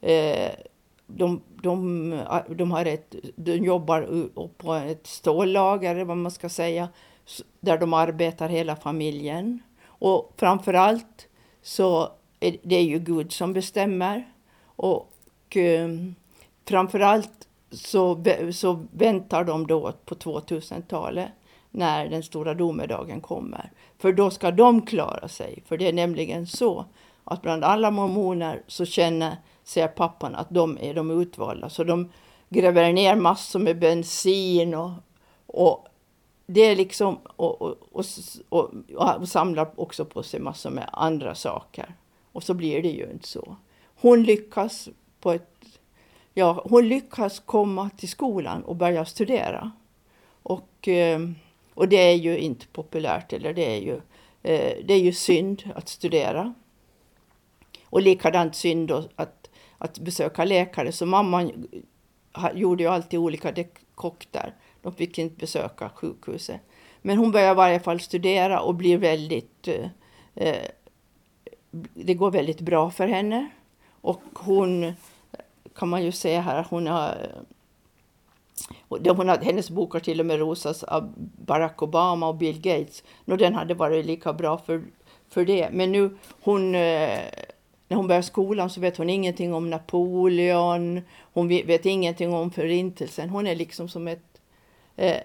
eh, 0.00 0.50
de, 1.06 1.42
de, 1.62 2.22
de, 2.48 2.70
har 2.70 2.84
ett, 2.84 3.14
de 3.36 3.56
jobbar 3.56 4.28
på 4.48 4.74
ett 4.74 5.06
stållager, 5.06 6.04
vad 6.04 6.16
man 6.16 6.30
ska 6.30 6.48
säga, 6.48 6.88
där 7.60 7.78
de 7.78 7.92
arbetar 7.94 8.48
hela 8.48 8.76
familjen. 8.76 9.62
Och 9.84 10.32
framför 10.36 10.74
allt 10.74 11.28
så 11.62 12.12
är 12.40 12.56
det 12.62 12.80
ju 12.80 12.98
Gud 12.98 13.32
som 13.32 13.52
bestämmer. 13.52 14.32
Och 14.64 15.56
eh, 15.56 15.88
framför 16.64 17.00
allt 17.00 17.48
så, 17.70 18.24
så 18.52 18.84
väntar 18.90 19.44
de 19.44 19.66
då 19.66 19.92
på 20.04 20.14
2000-talet 20.14 21.28
när 21.70 22.08
den 22.08 22.22
stora 22.22 22.54
domedagen 22.54 23.20
kommer. 23.20 23.70
För 23.98 24.12
då 24.12 24.30
ska 24.30 24.50
de 24.50 24.82
klara 24.82 25.28
sig. 25.28 25.62
För 25.66 25.76
det 25.76 25.88
är 25.88 25.92
nämligen 25.92 26.46
så 26.46 26.84
att 27.28 27.42
bland 27.42 27.64
alla 27.64 27.90
mormoner 27.90 28.62
så 28.66 28.84
känner 28.84 29.36
sig 29.64 29.88
pappan 29.88 30.34
att 30.34 30.50
de 30.50 30.78
är 30.80 30.94
de 30.94 31.10
utvalda. 31.10 31.70
Så 31.70 31.84
de 31.84 32.12
gräver 32.48 32.92
ner 32.92 33.16
massor 33.16 33.58
med 33.58 33.78
bensin 33.78 34.74
och, 34.74 34.90
och 35.46 35.86
det 36.46 36.60
är 36.60 36.76
liksom 36.76 37.18
och, 37.36 37.62
och, 37.62 37.76
och, 37.92 38.04
och, 38.48 38.70
och 39.18 39.28
samlar 39.28 39.70
också 39.80 40.04
på 40.04 40.22
sig 40.22 40.40
massor 40.40 40.70
med 40.70 40.88
andra 40.92 41.34
saker. 41.34 41.94
Och 42.32 42.42
så 42.42 42.54
blir 42.54 42.82
det 42.82 42.88
ju 42.88 43.10
inte 43.10 43.28
så. 43.28 43.56
Hon 44.00 44.22
lyckas 44.22 44.88
på 45.20 45.32
ett 45.32 45.58
Ja, 46.38 46.62
hon 46.64 46.88
lyckas 46.88 47.40
komma 47.40 47.90
till 47.96 48.08
skolan 48.08 48.62
och 48.62 48.76
börja 48.76 49.04
studera. 49.04 49.72
Och, 50.42 50.88
eh, 50.88 51.20
och 51.74 51.88
det 51.88 51.96
är 51.96 52.14
ju 52.14 52.38
inte 52.38 52.66
populärt, 52.66 53.32
eller 53.32 53.54
det 53.54 53.76
är 53.76 53.80
ju, 53.80 53.94
eh, 54.42 54.84
det 54.84 54.94
är 54.94 54.98
ju 54.98 55.12
synd 55.12 55.62
att 55.74 55.88
studera. 55.88 56.54
Och 57.90 58.02
likadant 58.02 58.54
synd 58.54 58.88
då 58.88 59.04
att, 59.16 59.50
att 59.78 59.98
besöka 59.98 60.44
läkare. 60.44 60.92
Så 60.92 61.06
mamman 61.06 61.68
gjorde 62.54 62.82
ju 62.82 62.88
alltid 62.88 63.20
olika 63.20 63.52
dekokter. 63.52 64.54
De 64.82 64.92
fick 64.92 65.18
inte 65.18 65.36
besöka 65.36 65.90
sjukhuset. 65.94 66.60
Men 67.02 67.18
hon 67.18 67.32
börjar 67.32 67.52
i 67.52 67.54
varje 67.54 67.80
fall 67.80 68.00
studera 68.00 68.60
och 68.60 68.74
blir 68.74 68.98
väldigt... 68.98 69.68
Eh, 69.68 69.88
eh, 70.34 70.64
det 71.94 72.14
går 72.14 72.30
väldigt 72.30 72.60
bra 72.60 72.90
för 72.90 73.08
henne. 73.08 73.48
Och 74.00 74.22
hon 74.34 74.92
kan 75.74 75.88
man 75.88 76.04
ju 76.04 76.12
säga 76.12 76.40
här, 76.40 76.66
hon 76.70 76.86
har... 76.86 77.16
Hon 78.88 79.28
har 79.28 79.44
hennes 79.44 79.70
bok 79.70 79.92
har 79.92 80.00
till 80.00 80.20
och 80.20 80.26
med 80.26 80.38
rosats 80.38 80.82
av 80.82 81.12
Barack 81.46 81.82
Obama 81.82 82.28
och 82.28 82.34
Bill 82.34 82.60
Gates. 82.60 83.02
Och 83.24 83.38
den 83.38 83.54
hade 83.54 83.74
varit 83.74 84.06
lika 84.06 84.32
bra 84.32 84.58
för, 84.58 84.82
för 85.28 85.44
det. 85.44 85.70
Men 85.72 85.92
nu, 85.92 86.16
hon, 86.40 86.74
eh, 86.74 87.20
när 87.88 87.96
hon 87.96 88.06
börjar 88.06 88.22
skolan 88.22 88.70
så 88.70 88.80
vet 88.80 88.96
hon 88.96 89.10
ingenting 89.10 89.54
om 89.54 89.70
Napoleon. 89.70 91.00
Hon 91.32 91.48
vet, 91.48 91.86
ingenting 91.86 92.34
om 92.34 92.50
Förintelsen. 92.50 93.30
Hon 93.30 93.46
är 93.46 93.56
liksom 93.56 93.88
som 93.88 94.08
ett, 94.08 94.40
eh, 94.96 95.20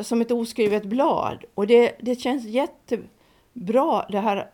som 0.00 0.20
ett 0.20 0.30
oskrivet 0.30 0.84
blad. 0.84 1.44
Och 1.54 1.66
det, 1.66 1.96
det 2.00 2.20
känns 2.20 2.44
jättebra 2.44 4.06
det 4.08 4.20
här 4.20 4.50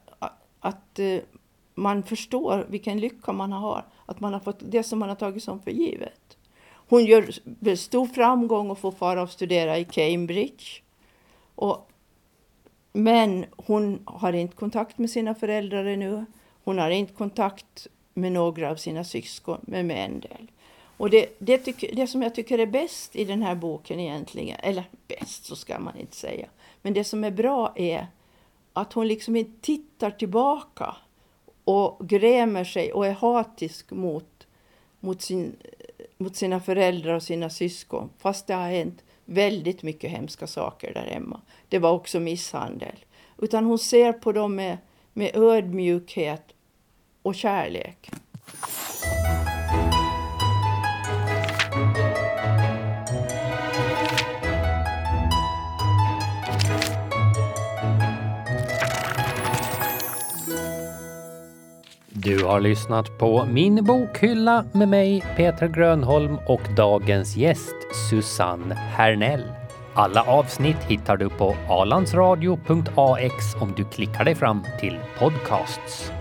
att 0.60 0.98
eh, 0.98 1.18
man 1.74 2.02
förstår 2.02 2.66
vilken 2.68 3.00
lycka 3.00 3.32
man 3.32 3.52
har. 3.52 3.84
Att 4.06 4.20
man 4.20 4.32
har 4.32 4.40
fått 4.40 4.58
det 4.60 4.82
som 4.82 4.98
man 4.98 5.08
har 5.08 5.16
tagit 5.16 5.42
som 5.42 5.60
för 5.60 5.70
givet. 5.70 6.36
Hon 6.88 7.04
gör 7.04 7.76
stor 7.76 8.06
framgång 8.06 8.70
och 8.70 8.78
får 8.78 8.92
fara 8.92 9.22
och 9.22 9.30
studera 9.30 9.78
i 9.78 9.84
Cambridge. 9.84 10.64
Och, 11.54 11.90
men 12.92 13.44
hon 13.56 13.98
har 14.04 14.32
inte 14.32 14.56
kontakt 14.56 14.98
med 14.98 15.10
sina 15.10 15.34
föräldrar 15.34 15.84
ännu. 15.84 16.24
Hon 16.64 16.78
har 16.78 16.90
inte 16.90 17.12
kontakt 17.12 17.86
med 18.14 18.32
några 18.32 18.70
av 18.70 18.76
sina 18.76 19.04
syskon, 19.04 19.60
men 19.62 19.86
med 19.86 20.04
en 20.04 20.20
del. 20.20 20.50
Och 20.96 21.10
det, 21.10 21.26
det, 21.38 21.58
tycker, 21.58 21.96
det 21.96 22.06
som 22.06 22.22
jag 22.22 22.34
tycker 22.34 22.58
är 22.58 22.66
bäst 22.66 23.16
i 23.16 23.24
den 23.24 23.42
här 23.42 23.54
boken 23.54 24.00
egentligen, 24.00 24.56
eller 24.62 24.84
bäst 25.08 25.44
så 25.44 25.56
ska 25.56 25.78
man 25.78 25.96
inte 25.96 26.16
säga, 26.16 26.46
men 26.82 26.94
det 26.94 27.04
som 27.04 27.24
är 27.24 27.30
bra 27.30 27.72
är 27.76 28.06
att 28.72 28.92
hon 28.92 29.08
liksom 29.08 29.36
inte 29.36 29.60
tittar 29.60 30.10
tillbaka 30.10 30.96
och 31.64 32.08
grämer 32.08 32.64
sig 32.64 32.92
och 32.92 33.06
är 33.06 33.12
hatisk 33.12 33.90
mot, 33.90 34.46
mot, 35.00 35.22
sin, 35.22 35.56
mot 36.18 36.36
sina 36.36 36.60
föräldrar 36.60 37.14
och 37.14 37.22
sina 37.22 37.50
syskon. 37.50 38.10
Fast 38.18 38.46
det 38.46 38.54
har 38.54 38.70
hänt 38.70 39.04
väldigt 39.24 39.82
mycket 39.82 40.10
hemska 40.10 40.46
saker 40.46 40.94
där 40.94 41.06
hemma. 41.06 41.40
Det 41.68 41.78
var 41.78 41.92
också 41.92 42.20
misshandel. 42.20 43.04
Utan 43.38 43.64
hon 43.64 43.78
ser 43.78 44.12
på 44.12 44.32
dem 44.32 44.54
med, 44.54 44.78
med 45.12 45.36
ödmjukhet 45.36 46.53
och 47.24 47.34
kärlek. 47.34 48.10
Du 62.08 62.44
har 62.44 62.60
lyssnat 62.60 63.18
på 63.18 63.44
Min 63.44 63.84
bokhylla 63.84 64.64
med 64.72 64.88
mig, 64.88 65.24
Peter 65.36 65.68
Grönholm 65.68 66.38
och 66.46 66.60
dagens 66.76 67.36
gäst, 67.36 67.74
Susanne 68.10 68.74
Hernell. 68.74 69.44
Alla 69.94 70.22
avsnitt 70.22 70.84
hittar 70.88 71.16
du 71.16 71.28
på 71.28 71.56
alandsradio.ax 71.68 73.54
om 73.60 73.72
du 73.76 73.84
klickar 73.84 74.24
dig 74.24 74.34
fram 74.34 74.64
till 74.80 74.98
podcasts. 75.18 76.12